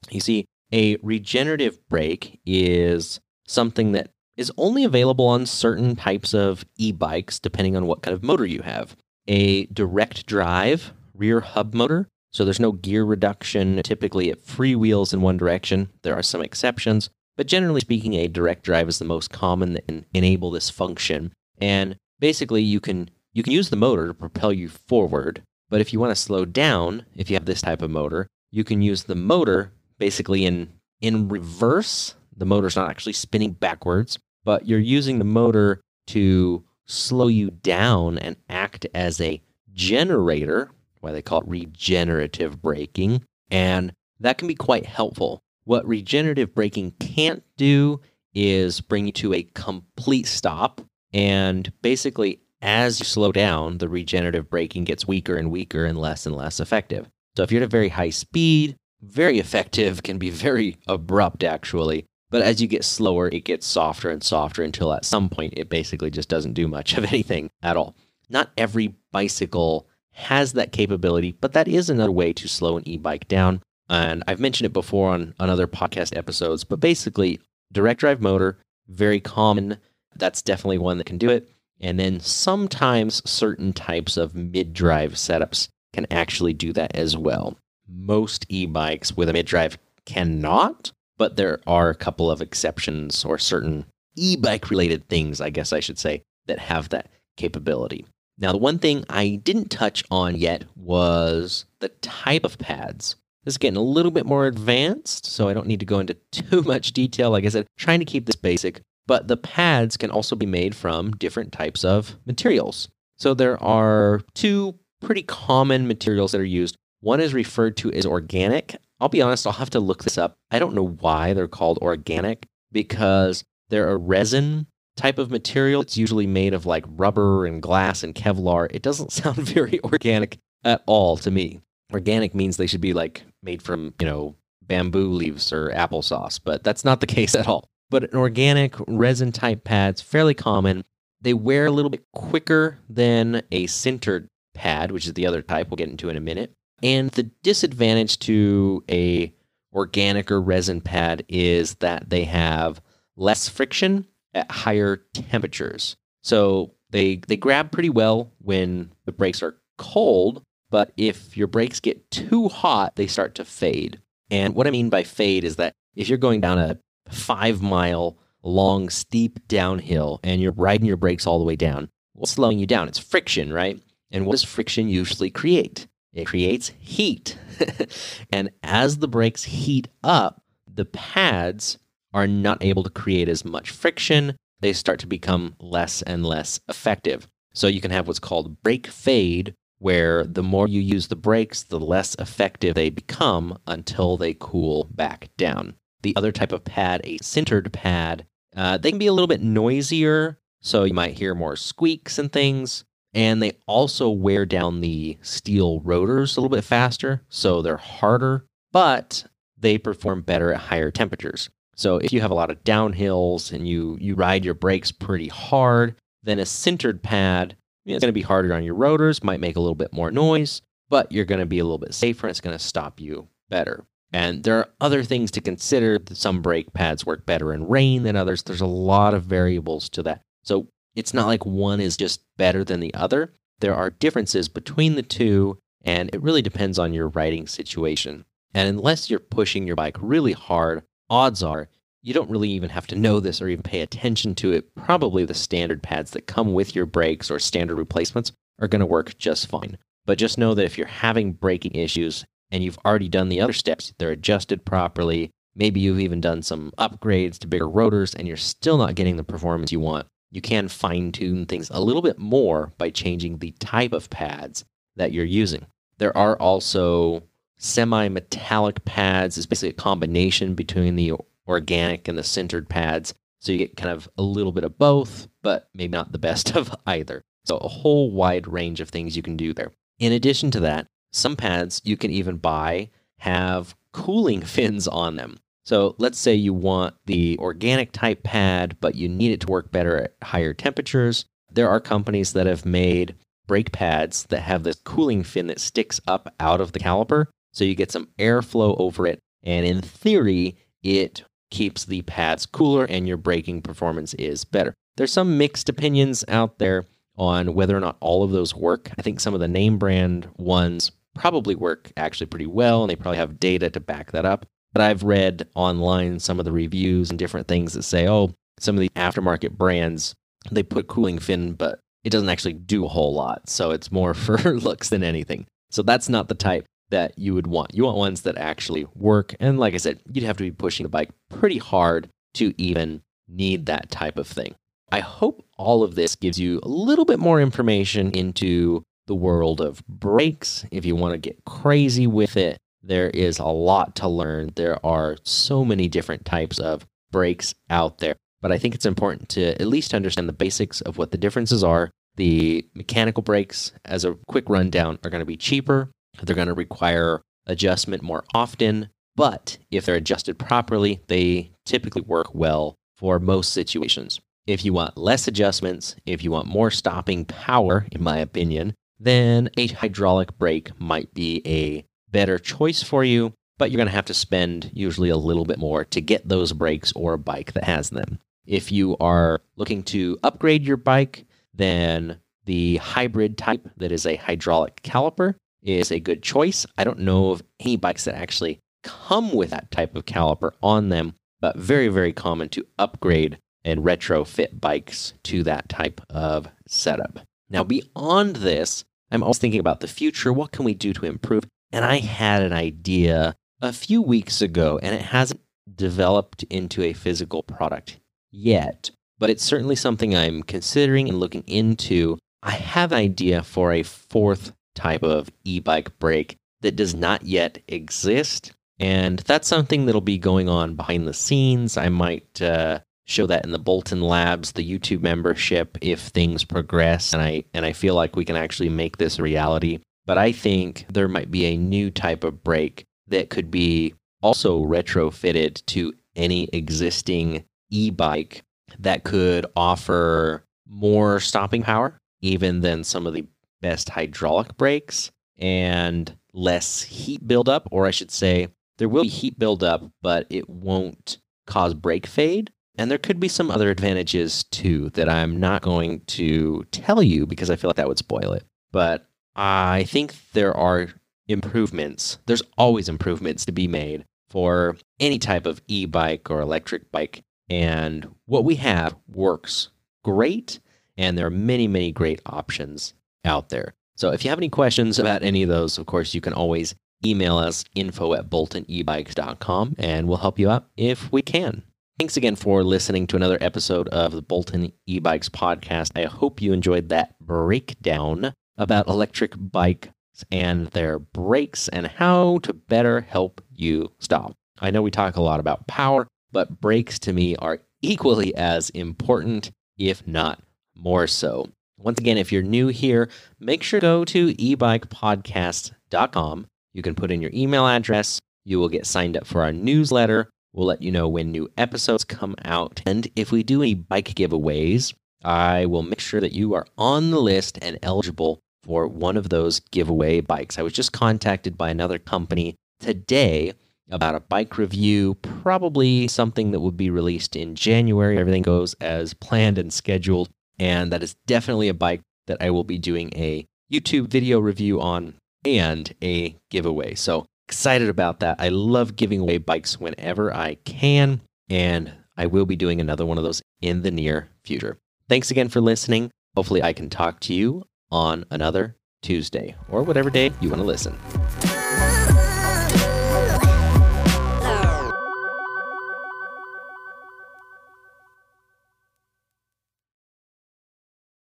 You 0.10 0.22
see, 0.22 0.46
a 0.72 0.98
regenerative 0.98 1.80
brake 1.90 2.40
is 2.46 3.20
something 3.48 3.92
that 3.94 4.12
is 4.38 4.52
only 4.58 4.84
available 4.84 5.28
on 5.28 5.46
certain 5.46 5.96
types 5.96 6.34
of 6.34 6.64
e 6.78 6.92
bikes, 6.92 7.40
depending 7.40 7.76
on 7.76 7.86
what 7.86 8.02
kind 8.02 8.14
of 8.14 8.24
motor 8.24 8.46
you 8.46 8.62
have. 8.62 8.96
A 9.30 9.68
direct 9.68 10.26
drive 10.26 10.92
rear 11.14 11.42
hub 11.42 11.76
motor, 11.76 12.08
so 12.32 12.44
there's 12.44 12.60
no 12.60 12.72
gear 12.72 13.04
reduction. 13.06 13.80
Typically, 13.84 14.30
it 14.30 14.44
freewheels 14.44 15.14
in 15.14 15.22
one 15.22 15.38
direction. 15.38 15.90
There 16.02 16.16
are 16.16 16.24
some 16.24 16.42
exceptions, 16.42 17.10
but 17.38 17.48
generally 17.48 17.82
speaking, 17.82 18.16
a 18.16 18.28
direct 18.28 18.64
drive 18.64 18.90
is 18.90 18.98
the 18.98 19.06
most 19.06 19.30
common 19.30 19.74
that 19.74 19.88
can 19.88 20.06
enable 20.16 20.50
this 20.50 20.70
function. 20.72 21.32
And 21.62 21.96
basically, 22.20 22.64
you 22.64 22.80
can 22.80 23.12
you 23.32 23.44
can 23.44 23.54
use 23.54 23.70
the 23.70 23.76
motor 23.76 24.08
to 24.08 24.14
propel 24.16 24.52
you 24.52 24.68
forward. 24.68 25.44
But 25.70 25.80
if 25.80 25.94
you 25.94 26.00
want 26.00 26.12
to 26.12 26.16
slow 26.16 26.46
down, 26.46 27.06
if 27.16 27.30
you 27.30 27.36
have 27.36 27.46
this 27.46 27.62
type 27.62 27.84
of 27.84 27.92
motor, 27.92 28.28
you 28.50 28.64
can 28.64 28.82
use 28.82 29.04
the 29.04 29.16
motor 29.16 29.72
basically 30.00 30.46
in 30.46 30.70
in 31.02 31.30
reverse. 31.30 32.16
The 32.36 32.46
motor's 32.46 32.76
not 32.76 32.90
actually 32.90 33.14
spinning 33.14 33.52
backwards, 33.52 34.18
but 34.44 34.68
you're 34.68 34.80
using 34.80 35.20
the 35.20 35.26
motor 35.26 35.82
to 36.08 36.64
slow 36.90 37.28
you 37.28 37.52
down 37.52 38.18
and 38.18 38.36
act 38.50 38.86
as 38.94 39.22
a 39.22 39.42
generator 39.74 40.72
why 41.02 41.12
they 41.12 41.22
call 41.22 41.42
it 41.42 41.48
regenerative 41.48 42.62
braking. 42.62 43.24
And 43.50 43.94
that 44.20 44.38
can 44.38 44.48
be 44.48 44.56
quite 44.56 44.86
helpful. 44.86 45.42
What 45.64 45.88
regenerative 45.88 46.54
braking 46.54 46.92
can't 47.00 47.44
do 47.58 48.02
is 48.34 48.82
bring 48.82 49.06
you 49.06 49.12
to 49.14 49.34
a 49.34 49.44
complete 49.44 50.28
stop. 50.28 50.82
And 51.14 51.72
basically, 51.82 52.42
as 52.62 53.00
you 53.00 53.06
slow 53.06 53.32
down, 53.32 53.78
the 53.78 53.90
regenerative 53.90 54.50
braking 54.50 54.84
gets 54.84 55.08
weaker 55.08 55.36
and 55.36 55.52
weaker 55.52 55.86
and 55.86 55.98
less 55.98 56.26
and 56.26 56.36
less 56.36 56.60
effective. 56.60 57.08
So 57.38 57.44
if 57.44 57.52
you're 57.52 57.62
at 57.62 57.66
a 57.66 57.70
very 57.70 57.90
high 57.90 58.10
speed, 58.10 58.76
very 59.02 59.40
effective, 59.40 60.04
can 60.04 60.18
be 60.18 60.30
very 60.30 60.78
abrupt 60.88 61.44
actually. 61.44 62.06
But 62.30 62.42
as 62.44 62.62
you 62.62 62.68
get 62.68 62.84
slower, 62.84 63.28
it 63.28 63.46
gets 63.46 63.66
softer 63.66 64.10
and 64.10 64.24
softer 64.24 64.64
until 64.64 64.94
at 64.94 65.06
some 65.06 65.30
point 65.30 65.54
it 65.58 65.70
basically 65.70 66.12
just 66.12 66.30
doesn't 66.30 66.54
do 66.54 66.68
much 66.68 66.94
of 66.98 67.06
anything 67.06 67.50
at 67.62 67.78
all. 67.78 67.96
Not 68.30 68.52
every 68.58 68.96
bicycle 69.12 69.88
has 70.12 70.54
that 70.54 70.72
capability, 70.72 71.36
but 71.40 71.54
that 71.54 71.68
is 71.68 71.90
another 71.90 72.12
way 72.12 72.34
to 72.34 72.48
slow 72.48 72.78
an 72.78 72.88
e 72.88 72.98
bike 72.98 73.28
down. 73.28 73.62
And 73.90 74.24
I've 74.28 74.40
mentioned 74.40 74.68
it 74.68 74.74
before 74.74 75.10
on, 75.10 75.34
on 75.40 75.50
other 75.50 75.68
podcast 75.68 76.16
episodes, 76.16 76.64
but 76.64 76.80
basically, 76.80 77.40
direct 77.72 78.02
drive 78.02 78.22
motor, 78.22 78.60
very 78.88 79.20
common. 79.20 79.78
That's 80.16 80.42
definitely 80.42 80.78
one 80.78 80.98
that 80.98 81.08
can 81.08 81.18
do 81.18 81.30
it. 81.30 81.50
And 81.82 82.00
then 82.00 82.20
sometimes 82.20 83.28
certain 83.30 83.74
types 83.74 84.18
of 84.18 84.36
mid 84.36 84.74
drive 84.74 85.14
setups 85.14 85.70
can 85.94 86.06
actually 86.12 86.54
do 86.54 86.74
that 86.74 86.96
as 86.96 87.18
well. 87.18 87.58
Most 87.88 88.46
e 88.50 88.66
bikes 88.66 89.16
with 89.16 89.30
a 89.30 89.34
mid 89.34 89.48
drive 89.48 89.78
cannot, 90.06 90.92
but 91.20 91.36
there 91.36 91.60
are 91.68 91.92
a 91.92 91.96
couple 91.96 92.32
of 92.32 92.42
exceptions 92.42 93.24
or 93.24 93.38
certain 93.38 93.86
e 94.16 94.36
bike 94.36 94.72
related 94.72 95.08
things, 95.08 95.40
I 95.40 95.52
guess 95.52 95.72
I 95.72 95.82
should 95.82 96.00
say, 96.00 96.24
that 96.48 96.58
have 96.58 96.90
that 96.90 97.12
capability. 97.38 98.06
Now, 98.40 98.54
the 98.54 98.58
one 98.58 98.80
thing 98.80 99.04
I 99.10 99.42
didn't 99.44 99.70
touch 99.70 100.04
on 100.10 100.36
yet 100.36 100.64
was 100.76 101.66
the 101.82 101.90
type 101.90 102.46
of 102.46 102.58
pads. 102.58 103.18
This 103.44 103.54
is 103.54 103.58
getting 103.58 103.78
a 103.78 103.82
little 103.82 104.12
bit 104.12 104.26
more 104.26 104.48
advanced, 104.48 105.26
so 105.26 105.50
I 105.50 105.54
don't 105.54 105.68
need 105.68 105.82
to 105.82 105.86
go 105.86 106.00
into 106.00 106.14
too 106.32 106.64
much 106.64 106.94
detail. 106.94 107.30
Like 107.32 107.46
I 107.46 107.50
said, 107.50 107.68
trying 107.78 108.00
to 108.00 108.06
keep 108.06 108.26
this 108.26 108.36
basic, 108.36 108.82
but 109.06 109.28
the 109.28 109.38
pads 109.38 109.98
can 109.98 110.10
also 110.10 110.36
be 110.36 110.46
made 110.46 110.74
from 110.74 111.12
different 111.12 111.52
types 111.52 111.84
of 111.84 112.16
materials. 112.26 112.88
So 113.18 113.34
there 113.34 113.62
are 113.62 114.22
two 114.34 114.80
pretty 115.02 115.24
common 115.24 115.88
materials 115.88 116.32
that 116.32 116.42
are 116.42 116.46
used. 116.46 116.76
One 117.02 117.22
is 117.22 117.34
referred 117.34 117.78
to 117.78 117.92
as 117.92 118.06
organic. 118.06 118.76
I'll 119.00 119.10
be 119.10 119.22
honest, 119.22 119.48
I'll 119.48 119.54
have 119.54 119.70
to 119.72 119.80
look 119.80 120.04
this 120.04 120.18
up. 120.18 120.38
I 120.52 120.60
don't 120.60 120.76
know 120.76 120.88
why 120.88 121.34
they're 121.34 121.48
called 121.48 121.80
organic 121.80 122.46
because 122.72 123.44
they're 123.70 123.90
a 123.90 123.98
resin 123.98 124.68
type 124.98 125.18
of 125.18 125.32
material. 125.32 125.82
It's 125.82 125.98
usually 125.98 126.28
made 126.28 126.54
of 126.54 126.66
like 126.66 126.86
rubber 126.88 127.46
and 127.46 127.62
glass 127.62 128.04
and 128.04 128.14
Kevlar. 128.14 128.68
It 128.72 128.82
doesn't 128.82 129.12
sound 129.14 129.38
very 129.38 129.80
organic 129.84 130.38
at 130.64 130.84
all 130.86 131.18
to 131.18 131.32
me. 131.32 131.62
Organic 131.94 132.36
means 132.36 132.58
they 132.58 132.68
should 132.68 132.82
be 132.82 132.94
like 132.94 133.24
made 133.42 133.62
from, 133.62 133.94
you 134.00 134.06
know, 134.06 134.36
bamboo 134.62 135.10
leaves 135.10 135.52
or 135.52 135.70
applesauce, 135.72 136.40
but 136.44 136.64
that's 136.64 136.86
not 136.86 137.00
the 137.00 137.08
case 137.18 137.34
at 137.34 137.48
all. 137.48 137.66
But 137.90 138.12
an 138.12 138.20
organic 138.20 138.76
resin 138.88 139.32
type 139.32 139.64
pad's 139.64 140.02
fairly 140.02 140.36
common. 140.36 140.84
They 141.22 141.34
wear 141.34 141.66
a 141.66 141.72
little 141.72 141.90
bit 141.90 142.06
quicker 142.14 142.78
than 142.88 143.42
a 143.52 143.66
sintered 143.66 144.28
pad, 144.54 144.92
which 144.92 145.08
is 145.08 145.14
the 145.14 145.26
other 145.26 145.42
type 145.42 145.70
we'll 145.70 145.78
get 145.78 145.90
into 145.90 146.10
in 146.10 146.16
a 146.16 146.22
minute. 146.22 146.54
And 146.84 147.10
the 147.12 147.24
disadvantage 147.44 148.20
to 148.20 148.84
a 148.90 149.34
organic 149.74 150.32
or 150.32 150.42
resin 150.42 150.82
pad 150.82 151.24
is 151.28 151.76
that 151.76 152.10
they 152.10 152.26
have 152.26 152.82
less 153.16 153.48
friction 153.48 154.08
at 154.34 154.52
higher 154.52 155.04
temperatures. 155.14 155.96
So 156.24 156.74
they 156.90 157.18
they 157.28 157.38
grab 157.38 157.72
pretty 157.72 157.90
well 157.90 158.32
when 158.40 158.92
the 159.06 159.12
brakes 159.12 159.44
are 159.44 159.58
cold, 159.78 160.44
but 160.70 160.92
if 160.98 161.38
your 161.38 161.48
brakes 161.48 161.80
get 161.80 162.10
too 162.12 162.50
hot, 162.50 162.96
they 162.96 163.08
start 163.08 163.36
to 163.36 163.46
fade. 163.46 164.02
And 164.32 164.54
what 164.56 164.68
I 164.68 164.72
mean 164.72 164.90
by 164.90 165.04
fade 165.04 165.44
is 165.44 165.56
that 165.58 165.74
if 165.96 166.10
you're 166.10 166.18
going 166.18 166.42
down 166.42 166.60
a 166.60 166.80
five 167.10 167.62
mile 167.62 168.18
long 168.44 168.90
steep 168.90 169.48
downhill 169.48 170.20
and 170.24 170.42
you're 170.42 170.52
riding 170.52 170.86
your 170.86 170.98
brakes 170.98 171.28
all 171.28 171.40
the 171.40 171.46
way 171.46 171.56
down, 171.56 171.90
what's 172.14 172.32
slowing 172.32 172.60
you 172.60 172.66
down? 172.66 172.88
It's 172.88 173.00
friction, 173.00 173.52
right? 173.52 173.80
And 174.12 174.26
what 174.26 174.34
does 174.34 174.44
friction 174.44 174.90
usually 174.90 175.30
create? 175.30 175.88
It 176.14 176.26
creates 176.26 176.72
heat. 176.80 177.38
and 178.32 178.50
as 178.64 178.98
the 178.98 179.08
brakes 179.08 179.44
heat 179.44 179.88
up, 180.04 180.44
the 180.72 180.86
pads 180.86 181.78
are 182.14 182.28
not 182.28 182.64
able 182.64 182.84
to 182.84 182.90
create 182.90 183.30
as 183.30 183.46
much 183.46 183.70
friction, 183.70 184.36
they 184.62 184.74
start 184.74 185.00
to 185.00 185.08
become 185.08 185.56
less 185.60 186.02
and 186.02 186.26
less 186.26 186.60
effective. 186.68 187.28
So 187.54 187.68
you 187.68 187.82
can 187.82 187.92
have 187.92 188.08
what's 188.08 188.20
called 188.20 188.62
brake 188.62 188.88
fade, 188.88 189.54
where 189.78 190.24
the 190.26 190.44
more 190.44 190.68
you 190.68 190.82
use 190.82 191.08
the 191.08 191.16
brakes, 191.16 191.64
the 191.64 191.80
less 191.80 192.16
effective 192.16 192.76
they 192.76 192.90
become 192.90 193.58
until 193.68 194.18
they 194.18 194.36
cool 194.40 194.90
back 194.92 195.30
down. 195.38 195.76
The 196.02 196.16
other 196.16 196.32
type 196.32 196.52
of 196.52 196.64
pad, 196.64 197.02
a 197.04 197.18
sintered 197.20 197.72
pad, 197.72 198.26
uh, 198.56 198.78
they 198.78 198.92
can 198.92 199.00
be 199.00 199.08
a 199.08 199.14
little 199.14 199.28
bit 199.28 199.42
noisier, 199.42 200.40
so 200.62 200.84
you 200.84 200.94
might 200.94 201.18
hear 201.18 201.36
more 201.36 201.56
squeaks 201.56 202.18
and 202.18 202.32
things. 202.32 202.84
And 203.14 203.42
they 203.42 203.54
also 203.66 204.10
wear 204.10 204.46
down 204.46 204.82
the 204.82 205.18
steel 205.22 205.80
rotors 205.82 206.38
a 206.38 206.42
little 206.42 206.56
bit 206.56 206.64
faster, 206.64 207.24
so 207.30 207.62
they're 207.62 207.78
harder, 207.78 208.46
but 208.72 209.26
they 209.58 209.78
perform 209.78 210.22
better 210.22 210.54
at 210.54 210.62
higher 210.62 210.92
temperatures. 210.92 211.50
So 211.76 211.98
if 211.98 212.14
you 212.14 212.22
have 212.22 212.32
a 212.32 212.36
lot 212.36 212.52
of 212.52 212.64
downhills 212.64 213.52
and 213.52 213.68
you 213.68 213.98
you 214.00 214.14
ride 214.16 214.46
your 214.46 214.54
brakes 214.54 214.92
pretty 214.92 215.28
hard, 215.28 215.96
then 216.24 216.40
a 216.40 216.44
sintered 216.44 217.02
pad 217.02 217.56
it's 217.86 218.04
going 218.04 218.10
to 218.10 218.14
be 218.14 218.22
harder 218.22 218.54
on 218.54 218.64
your 218.64 218.76
rotors, 218.76 219.24
might 219.24 219.40
make 219.40 219.56
a 219.56 219.60
little 219.60 219.76
bit 219.76 219.94
more 219.94 220.12
noise, 220.12 220.62
but 220.90 221.12
you're 221.12 221.26
going 221.26 221.40
to 221.40 221.46
be 221.46 221.60
a 221.60 221.64
little 221.64 221.78
bit 221.78 221.94
safer 221.94 222.28
and 222.28 222.32
it's 222.32 222.42
going 222.42 222.58
to 222.58 222.64
stop 222.64 223.00
you 223.00 223.28
better. 223.50 223.86
And 224.12 224.44
there 224.44 224.58
are 224.58 224.70
other 224.82 225.04
things 225.04 225.32
to 225.32 225.42
consider. 225.42 226.00
Some 226.14 226.42
brake 226.42 226.74
pads 226.74 227.06
work 227.06 227.26
better 227.26 227.54
in 227.54 227.68
rain 227.68 228.04
than 228.04 228.16
others. 228.16 228.44
There's 228.44 228.62
a 228.62 228.68
lot 228.68 229.14
of 229.14 229.24
variables 229.24 229.90
to 229.90 230.04
that. 230.04 230.22
So 230.44 230.68
it's 231.00 231.14
not 231.14 231.28
like 231.28 231.46
one 231.46 231.80
is 231.80 231.98
just 231.98 232.22
better 232.38 232.64
than 232.64 232.80
the 232.80 232.94
other. 232.94 233.34
There 233.60 233.74
are 233.74 233.90
differences 233.90 234.48
between 234.48 234.96
the 234.96 235.02
two, 235.02 235.58
and 235.84 236.10
it 236.14 236.22
really 236.22 236.42
depends 236.42 236.78
on 236.78 236.94
your 236.94 237.08
riding 237.08 237.48
situation. 237.48 238.26
And 238.54 238.68
unless 238.68 239.10
you're 239.10 239.20
pushing 239.20 239.66
your 239.66 239.76
bike 239.76 239.98
really 240.00 240.34
hard, 240.34 240.84
odds 241.10 241.42
are 241.42 241.70
you 242.02 242.14
don't 242.14 242.30
really 242.30 242.50
even 242.50 242.70
have 242.70 242.88
to 242.88 242.96
know 242.96 243.20
this 243.20 243.42
or 243.42 243.50
even 243.50 243.64
pay 243.64 243.82
attention 243.82 244.34
to 244.36 244.52
it. 244.54 244.74
Probably 244.76 245.26
the 245.26 245.34
standard 245.34 245.84
pads 245.84 246.12
that 246.12 246.28
come 246.28 246.54
with 246.54 246.76
your 246.76 246.86
brakes 246.86 247.30
or 247.30 247.40
standard 247.40 247.78
replacements 247.78 248.32
are 248.60 248.68
going 248.68 248.80
to 248.80 248.86
work 248.86 249.18
just 249.18 249.48
fine. 249.48 249.78
But 250.06 250.18
just 250.18 250.38
know 250.38 250.54
that 250.54 250.66
if 250.66 250.78
you're 250.78 250.88
having 250.88 251.34
braking 251.34 251.76
issues 251.76 252.26
and 252.52 252.64
you've 252.64 252.80
already 252.86 253.10
done 253.10 253.30
the 253.30 253.42
other 253.42 253.54
steps, 253.54 253.94
they're 253.98 254.12
adjusted 254.12 254.66
properly, 254.66 255.30
maybe 255.56 255.80
you've 255.80 256.00
even 256.00 256.22
done 256.22 256.42
some 256.42 256.72
upgrades 256.78 257.38
to 257.40 257.48
bigger 257.48 257.70
rotors 257.70 258.16
and 258.16 258.28
you're 258.28 258.38
still 258.38 258.78
not 258.78 258.96
getting 258.96 259.18
the 259.18 259.24
performance 259.24 259.72
you 259.72 259.80
want, 259.80 260.08
you 260.32 260.42
can 260.42 260.68
fine 260.68 261.12
tune 261.12 261.46
things 261.46 261.70
a 261.70 261.82
little 261.82 262.02
bit 262.02 262.20
more 262.20 262.74
by 262.78 262.90
changing 262.90 263.38
the 263.38 263.52
type 263.60 263.94
of 263.94 264.10
pads 264.10 264.66
that 264.96 265.12
you're 265.12 265.26
using. 265.26 265.66
There 265.98 266.16
are 266.16 266.38
also 266.38 267.24
semi 267.58 268.08
metallic 268.08 268.86
pads, 268.86 269.38
it's 269.38 269.46
basically 269.46 269.70
a 269.70 269.74
combination 269.74 270.54
between 270.54 270.96
the 270.96 271.14
organic 271.48 272.08
and 272.08 272.18
the 272.18 272.22
sintered 272.22 272.70
pads. 272.70 273.14
So 273.42 273.52
you 273.52 273.58
get 273.58 273.78
kind 273.78 273.92
of 273.92 274.10
a 274.18 274.22
little 274.22 274.52
bit 274.52 274.64
of 274.64 274.78
both, 274.78 275.28
but 275.42 275.70
maybe 275.74 275.92
not 275.92 276.12
the 276.12 276.20
best 276.20 276.56
of 276.56 276.74
either. 276.86 277.22
So 277.46 277.58
a 277.58 277.68
whole 277.68 278.12
wide 278.12 278.48
range 278.48 278.82
of 278.82 278.90
things 278.90 279.16
you 279.16 279.24
can 279.24 279.38
do 279.38 279.54
there. 279.54 279.72
In 279.98 280.14
addition 280.14 280.52
to 280.52 280.60
that, 280.62 280.88
some 281.12 281.36
pads 281.36 281.82
you 281.84 281.98
can 281.98 282.12
even 282.12 282.38
buy 282.38 282.90
have 283.20 283.76
cooling 283.92 284.42
fins 284.44 284.88
on 284.88 285.16
them. 285.16 285.38
So 285.70 285.94
let's 286.00 286.18
say 286.18 286.34
you 286.34 286.52
want 286.52 286.96
the 287.06 287.38
organic 287.38 287.92
type 287.92 288.24
pad, 288.24 288.76
but 288.82 288.96
you 288.96 289.08
need 289.08 289.34
it 289.34 289.42
to 289.42 289.48
work 289.48 289.72
better 289.72 289.98
at 289.98 290.16
higher 290.24 290.52
temperatures. 290.52 291.26
There 291.52 291.70
are 291.70 291.80
companies 291.80 292.34
that 292.34 292.48
have 292.48 292.66
made 292.66 293.14
brake 293.46 293.72
pads 293.72 294.24
that 294.30 294.40
have 294.40 294.64
this 294.64 294.82
cooling 294.84 295.22
fin 295.22 295.46
that 295.46 295.60
sticks 295.60 296.02
up 296.08 296.34
out 296.40 296.60
of 296.60 296.72
the 296.72 296.80
caliper. 296.80 297.28
So 297.54 297.66
you 297.66 297.76
get 297.76 297.92
some 297.92 298.10
airflow 298.18 298.80
over 298.80 299.06
it. 299.06 299.20
And 299.44 299.64
in 299.64 299.82
theory, 299.82 300.58
it 300.82 301.24
keeps 301.52 301.86
the 301.86 302.02
pads 302.02 302.48
cooler 302.48 302.86
and 302.86 303.08
your 303.08 303.18
braking 303.18 303.62
performance 303.62 304.16
is 304.16 304.46
better. 304.46 304.74
There's 304.98 305.14
some 305.14 305.38
mixed 305.38 305.70
opinions 305.70 306.26
out 306.28 306.58
there 306.58 306.86
on 307.16 307.54
whether 307.54 307.78
or 307.78 307.80
not 307.80 307.98
all 308.00 308.24
of 308.24 308.32
those 308.32 308.56
work. 308.56 308.90
I 308.98 309.04
think 309.04 309.20
some 309.20 309.36
of 309.36 309.40
the 309.40 309.48
name 309.48 309.78
brand 309.78 310.30
ones 310.36 310.92
probably 311.14 311.54
work 311.54 311.92
actually 311.96 312.26
pretty 312.26 312.48
well 312.48 312.82
and 312.82 312.90
they 312.90 312.96
probably 312.96 313.18
have 313.18 313.40
data 313.40 313.70
to 313.70 313.80
back 313.80 314.14
that 314.14 314.26
up. 314.26 314.48
But 314.74 314.82
I've 314.82 315.04
read 315.04 315.48
online 315.56 316.20
some 316.20 316.40
of 316.40 316.46
the 316.46 316.52
reviews 316.52 317.10
and 317.10 317.18
different 317.18 317.48
things 317.48 317.74
that 317.74 317.84
say, 317.84 318.08
oh, 318.08 318.34
some 318.60 318.76
of 318.76 318.82
the 318.82 318.90
aftermarket 318.96 319.52
brands, 319.52 320.14
they 320.52 320.64
put 320.64 320.88
cooling 320.88 321.20
fin, 321.20 321.54
but 321.54 321.80
it 322.04 322.12
doesn't 322.12 322.30
actually 322.30 322.54
do 322.54 322.86
a 322.86 322.90
whole 322.90 323.14
lot. 323.14 323.50
So 323.50 323.72
it's 323.72 323.92
more 323.92 324.14
for 324.14 324.38
looks 324.38 324.90
than 324.90 325.04
anything. 325.04 325.46
So 325.72 325.82
that's 325.82 326.10
not 326.10 326.28
the 326.28 326.36
type 326.36 326.66
that 326.90 327.18
you 327.18 327.34
would 327.34 327.48
want. 327.48 327.74
You 327.74 327.86
want 327.86 327.98
ones 327.98 328.22
that 328.22 328.38
actually 328.38 328.86
work. 328.96 329.36
And 329.40 329.60
like 329.60 329.74
I 329.74 329.78
said, 329.78 330.00
you'd 330.12 330.24
have 330.24 330.38
to 330.38 330.44
be 330.44 330.52
pushing 330.52 330.84
the 330.84 330.90
bike 330.90 331.10
pretty 331.30 331.58
hard 331.58 332.10
to 332.36 332.54
even 332.58 333.02
need 333.28 333.68
that 333.68 333.92
type 333.92 334.18
of 334.18 334.28
thing. 334.28 334.56
I 334.92 335.02
hope 335.02 335.46
all 335.58 335.84
of 335.84 335.96
this 335.96 336.16
gives 336.16 336.40
you 336.40 336.60
a 336.64 336.68
little 336.68 337.06
bit 337.06 337.20
more 337.20 337.40
information 337.40 338.12
into 338.12 338.84
the 339.06 339.16
world 339.16 339.62
of 339.62 339.86
brakes. 339.88 340.66
If 340.72 340.86
you 340.86 340.96
want 340.96 341.14
to 341.14 341.20
get 341.20 341.46
crazy 341.46 342.08
with 342.08 342.38
it, 342.38 342.58
there 342.82 343.10
is 343.10 343.40
a 343.40 343.46
lot 343.46 343.96
to 343.98 344.08
learn. 344.08 344.52
There 344.56 344.84
are 344.86 345.18
so 345.24 345.66
many 345.66 345.88
different 345.88 346.26
types 346.26 346.60
of 346.60 346.86
brakes 347.12 347.54
out 347.70 348.00
there. 348.00 348.16
But 348.42 348.52
I 348.52 348.58
think 348.58 348.74
it's 348.74 348.86
important 348.86 349.28
to 349.30 349.62
at 349.62 349.68
least 349.68 349.94
understand 349.94 350.30
the 350.30 350.34
basics 350.34 350.82
of 350.82 350.98
what 350.98 351.12
the 351.12 351.18
differences 351.18 351.64
are. 351.64 351.92
The 352.16 352.66
mechanical 352.74 353.22
brakes, 353.22 353.74
as 353.86 354.06
a 354.06 354.16
quick 354.28 354.50
rundown, 354.50 355.00
are 355.04 355.10
going 355.10 355.22
to 355.22 355.26
be 355.26 355.38
cheaper 355.38 355.90
they're 356.24 356.36
going 356.36 356.48
to 356.48 356.54
require 356.54 357.22
adjustment 357.46 358.04
more 358.04 358.24
often, 358.34 358.90
but 359.16 359.58
if 359.72 359.86
they're 359.86 359.96
adjusted 359.96 360.38
properly, 360.38 361.02
they 361.08 361.52
typically 361.66 362.02
work 362.02 362.34
well 362.34 362.76
for 362.98 363.20
most 363.20 363.54
situations. 363.54 364.20
If 364.46 364.66
you 364.66 364.74
want 364.74 364.98
less 364.98 365.28
adjustments, 365.28 365.96
if 366.06 366.24
you 366.24 366.32
want 366.32 366.48
more 366.48 366.72
stopping 366.72 367.26
power, 367.26 367.88
in 367.92 368.04
my 368.04 368.18
opinion, 368.18 368.74
then 369.00 369.50
a 369.58 369.68
hydraulic 369.68 370.38
brake 370.38 370.72
might 370.80 371.14
be 371.14 371.42
a 371.46 371.86
better 372.12 372.40
choice 372.40 372.84
for 372.84 373.04
you, 373.04 373.34
but 373.58 373.72
you're 373.72 373.78
going 373.78 373.88
to 373.88 373.96
have 373.96 374.06
to 374.06 374.14
spend 374.14 374.72
usually 374.74 375.10
a 375.10 375.18
little 375.18 375.46
bit 375.46 375.60
more 375.60 375.86
to 375.86 376.02
get 376.02 376.28
those 376.28 376.54
brakes 376.54 376.92
or 376.96 377.14
a 377.14 377.20
bike 377.20 377.54
that 377.54 377.66
has 377.66 377.90
them. 377.90 378.20
If 378.46 378.72
you 378.72 378.98
are 378.98 379.42
looking 379.58 379.84
to 379.84 380.18
upgrade 380.24 380.64
your 380.64 380.78
bike, 380.78 381.26
then 381.54 382.20
the 382.46 382.78
hybrid 382.78 383.38
type 383.38 383.70
that 383.78 383.92
is 383.92 384.06
a 384.06 384.16
hydraulic 384.16 384.82
caliper 384.82 385.36
is 385.62 385.92
a 385.92 386.00
good 386.00 386.24
choice. 386.24 386.66
I 386.78 386.84
don't 386.84 387.00
know 387.00 387.32
of 387.32 387.44
any 387.60 387.76
bikes 387.76 388.06
that 388.06 388.16
actually 388.16 388.60
come 388.84 389.34
with 389.34 389.50
that 389.52 389.72
type 389.72 389.96
of 389.96 390.06
caliper 390.06 390.52
on 390.64 390.90
them, 390.90 391.14
but 391.42 391.58
very, 391.58 391.90
very 391.90 392.14
common 392.14 392.50
to 392.50 392.66
upgrade 392.78 393.38
and 393.64 393.84
retrofit 393.84 394.60
bikes 394.60 395.14
to 395.24 395.44
that 395.44 395.70
type 395.70 396.02
of 396.10 396.48
setup. 396.66 397.20
Now, 397.50 397.64
beyond 397.64 398.38
this, 398.38 398.86
I'm 399.12 399.24
also 399.24 399.42
thinking 399.42 399.60
about 399.60 399.82
the 399.82 399.88
future. 399.88 400.32
What 400.32 400.52
can 400.52 400.66
we 400.66 400.74
do 400.74 400.94
to 400.94 401.06
improve? 401.06 401.44
And 401.72 401.86
I 401.86 402.00
had 402.00 402.42
an 402.42 402.54
idea 402.54 403.36
a 403.62 403.74
few 403.74 404.02
weeks 404.02 404.42
ago, 404.42 404.80
and 404.82 404.96
it 404.96 405.02
hasn't 405.02 405.42
developed 405.76 406.44
into 406.44 406.82
a 406.84 406.94
physical 406.94 407.44
product 407.44 408.00
yet, 408.32 408.92
but 409.20 409.30
it's 409.30 409.44
certainly 409.44 409.76
something 409.76 410.16
I'm 410.16 410.44
considering 410.44 411.10
and 411.10 411.20
looking 411.20 411.44
into. 411.48 412.18
I 412.42 412.52
have 412.52 412.92
an 412.92 412.98
idea 412.98 413.44
for 413.44 413.74
a 413.74 413.84
fourth 413.84 414.54
type 414.76 415.04
of 415.04 415.30
e 415.44 415.60
bike 415.60 415.98
brake 416.00 416.38
that 416.62 416.76
does 416.76 416.96
not 416.96 417.26
yet 417.26 417.60
exist. 417.68 418.54
And 418.80 419.20
that's 419.20 419.48
something 419.48 419.86
that'll 419.86 420.02
be 420.02 420.18
going 420.18 420.48
on 420.48 420.76
behind 420.76 421.06
the 421.06 421.14
scenes. 421.14 421.76
I 421.76 421.90
might 421.90 422.42
uh, 422.42 422.80
show 423.06 423.26
that 423.28 423.44
in 423.44 423.52
the 423.52 423.60
Bolton 423.60 424.02
Labs, 424.02 424.54
the 424.54 424.70
YouTube 424.70 425.02
membership, 425.02 425.78
if 425.82 426.00
things 426.00 426.46
progress 426.46 427.14
and 427.14 427.22
I 427.22 427.44
and 427.54 427.66
I 427.66 427.74
feel 427.74 427.96
like 427.96 428.16
we 428.16 428.26
can 428.26 428.38
actually 428.38 428.70
make 428.70 428.98
this 428.98 429.20
a 429.20 429.24
reality. 429.24 429.80
But 430.10 430.18
I 430.18 430.32
think 430.32 430.88
there 430.92 431.08
might 431.08 431.30
be 431.30 431.46
a 431.46 431.56
new 431.56 431.92
type 431.92 432.24
of 432.24 432.44
brake 432.44 432.84
that 433.10 433.30
could 433.30 433.52
be 433.52 433.94
also 434.24 434.66
retrofitted 434.66 435.64
to 435.68 435.94
any 436.16 436.50
existing 436.52 437.44
e-bike 437.70 438.42
that 438.80 439.04
could 439.04 439.46
offer 439.56 440.44
more 440.68 441.20
stopping 441.20 441.62
power 441.62 442.00
even 442.22 442.62
than 442.62 442.84
some 442.84 443.06
of 443.06 443.14
the 443.14 443.28
best 443.62 443.90
hydraulic 443.90 444.58
brakes 444.58 445.12
and 445.38 446.18
less 446.34 446.82
heat 446.82 447.28
buildup, 447.28 447.68
or 447.70 447.86
I 447.86 447.92
should 447.92 448.10
say, 448.10 448.48
there 448.80 448.90
will 448.90 449.04
be 449.04 449.10
heat 449.10 449.38
buildup, 449.38 449.92
but 450.02 450.26
it 450.32 450.50
won't 450.50 451.20
cause 451.46 451.76
brake 451.76 452.08
fade. 452.08 452.50
And 452.80 452.90
there 452.90 452.98
could 452.98 453.20
be 453.20 453.28
some 453.28 453.52
other 453.52 453.70
advantages 453.70 454.44
too 454.46 454.90
that 454.96 455.08
I'm 455.08 455.40
not 455.40 455.62
going 455.62 456.00
to 456.08 456.64
tell 456.72 457.04
you 457.04 457.28
because 457.28 457.52
I 457.52 457.58
feel 457.58 457.70
like 457.70 457.76
that 457.76 457.88
would 457.88 458.00
spoil 458.00 458.34
it. 458.34 458.44
But 458.72 459.09
I 459.42 459.86
think 459.86 460.16
there 460.34 460.56
are 460.56 460.90
improvements. 461.30 462.18
There's 462.26 462.42
always 462.58 462.90
improvements 462.90 463.46
to 463.46 463.54
be 463.54 463.70
made 463.70 464.04
for 464.30 464.76
any 465.00 465.18
type 465.18 465.46
of 465.46 465.62
e 465.70 465.86
bike 465.86 466.30
or 466.30 466.42
electric 466.42 466.92
bike. 466.92 467.22
And 467.50 468.14
what 468.26 468.44
we 468.44 468.56
have 468.56 468.98
works 469.08 469.70
great. 470.04 470.60
And 470.98 471.18
there 471.18 471.26
are 471.26 471.32
many, 471.32 471.70
many 471.70 471.94
great 471.94 472.22
options 472.26 472.94
out 473.24 473.48
there. 473.48 473.74
So 473.96 474.12
if 474.12 474.26
you 474.26 474.30
have 474.30 474.40
any 474.40 474.50
questions 474.50 475.00
about 475.00 475.24
any 475.24 475.42
of 475.44 475.50
those, 475.50 475.78
of 475.78 475.86
course, 475.86 476.14
you 476.14 476.20
can 476.20 476.34
always 476.34 476.76
email 477.06 477.38
us 477.38 477.64
info 477.76 478.16
at 478.16 478.30
boltonebikes.com 478.30 479.76
and 479.80 480.06
we'll 480.10 480.18
help 480.18 480.38
you 480.38 480.50
out 480.50 480.68
if 480.76 481.10
we 481.14 481.22
can. 481.22 481.64
Thanks 481.98 482.18
again 482.18 482.36
for 482.36 482.62
listening 482.66 483.08
to 483.08 483.16
another 483.16 483.38
episode 483.40 483.88
of 483.88 484.12
the 484.12 484.22
Bolton 484.22 484.74
e-bikes 484.86 485.30
podcast. 485.30 485.92
I 485.98 486.08
hope 486.08 486.42
you 486.42 486.52
enjoyed 486.52 486.90
that 486.90 487.18
breakdown 487.20 488.34
about 488.60 488.88
electric 488.88 489.34
bikes 489.36 489.90
and 490.32 490.68
their 490.68 491.00
brakes 491.00 491.68
and 491.70 491.88
how 491.88 492.38
to 492.40 492.54
better 492.54 493.02
help 493.02 493.42
you 493.52 493.92
stop. 494.00 494.34
I 494.60 494.70
know 494.70 494.82
we 494.82 494.92
talk 494.92 495.16
a 495.16 495.22
lot 495.22 495.40
about 495.40 495.66
power, 495.66 496.08
but 496.32 496.62
brakes 496.62 497.00
to 497.00 497.14
me 497.14 497.36
are 497.38 497.60
equally 497.82 498.36
as 498.36 498.70
important, 498.72 499.52
if 499.78 500.06
not 500.06 500.44
more 500.76 501.08
so. 501.08 501.48
Once 501.78 501.98
again, 501.98 502.18
if 502.18 502.30
you're 502.32 502.44
new 502.44 502.68
here, 502.68 503.10
make 503.40 503.64
sure 503.64 503.80
to 503.80 503.86
go 503.86 504.06
to 504.06 504.36
ebikepodcast.com. 504.36 506.46
You 506.74 506.82
can 506.82 506.96
put 506.96 507.12
in 507.12 507.22
your 507.22 507.32
email 507.34 507.66
address. 507.66 508.20
You 508.44 508.60
will 508.60 508.68
get 508.68 508.86
signed 508.86 509.16
up 509.16 509.26
for 509.26 509.44
our 509.44 509.54
newsletter. 509.54 510.30
We'll 510.52 510.68
let 510.68 510.82
you 510.82 510.92
know 510.92 511.08
when 511.08 511.32
new 511.32 511.48
episodes 511.58 512.04
come 512.04 512.36
out. 512.44 512.82
And 512.86 513.08
if 513.16 513.32
we 513.32 513.44
do 513.44 513.62
any 513.62 513.76
bike 513.76 514.10
giveaways, 514.10 514.94
I 515.24 515.66
will 515.66 515.84
make 515.84 516.02
sure 516.02 516.20
that 516.20 516.34
you 516.34 516.54
are 516.54 516.68
on 516.78 517.12
the 517.12 517.20
list 517.20 517.58
and 517.62 517.80
eligible 517.82 518.42
for 518.64 518.88
one 518.88 519.18
of 519.18 519.30
those 519.30 519.60
giveaway 519.72 520.22
bikes. 520.22 520.58
I 520.58 520.62
was 520.62 520.74
just 520.74 520.92
contacted 520.92 521.58
by 521.58 521.70
another 521.70 522.00
company 522.00 522.56
today 522.80 523.54
about 523.90 524.16
a 524.16 524.20
bike 524.20 524.58
review, 524.58 525.16
probably 525.16 526.08
something 526.08 526.52
that 526.52 526.60
would 526.60 526.78
be 526.78 526.90
released 526.90 527.36
in 527.36 527.56
January. 527.56 528.18
Everything 528.18 528.44
goes 528.44 528.74
as 528.76 529.14
planned 529.14 529.58
and 529.58 529.74
scheduled. 529.74 530.30
And 530.60 530.92
that 530.92 531.04
is 531.04 531.16
definitely 531.26 531.70
a 531.70 531.74
bike 531.74 532.02
that 532.28 532.42
I 532.42 532.52
will 532.52 532.64
be 532.64 532.78
doing 532.78 533.12
a 533.16 533.46
YouTube 533.72 534.08
video 534.08 534.40
review 534.40 534.82
on 534.82 535.16
and 535.46 535.94
a 536.04 536.36
giveaway. 536.50 536.96
So 536.96 537.26
excited 537.48 537.90
about 537.90 538.20
that. 538.20 538.36
I 538.40 538.50
love 538.50 538.96
giving 538.96 539.22
away 539.22 539.38
bikes 539.38 539.80
whenever 539.80 540.34
I 540.34 540.56
can, 540.66 541.22
and 541.50 541.94
I 542.18 542.28
will 542.28 542.46
be 542.46 542.56
doing 542.56 542.80
another 542.80 543.06
one 543.06 543.18
of 543.18 543.24
those 543.24 543.42
in 543.62 543.82
the 543.82 543.92
near 543.92 544.28
future. 544.44 544.78
Thanks 545.08 545.32
again 545.32 545.50
for 545.50 545.62
listening. 545.62 546.12
Hopefully, 546.36 546.62
I 546.62 546.74
can 546.74 546.90
talk 546.90 547.20
to 547.22 547.34
you 547.34 547.64
on 547.92 548.26
another 548.30 548.76
Tuesday 549.02 549.56
or 549.70 549.84
whatever 549.84 550.10
day 550.10 550.32
you 550.42 550.50
want 550.50 550.62
to 550.62 550.66
listen. 550.66 550.98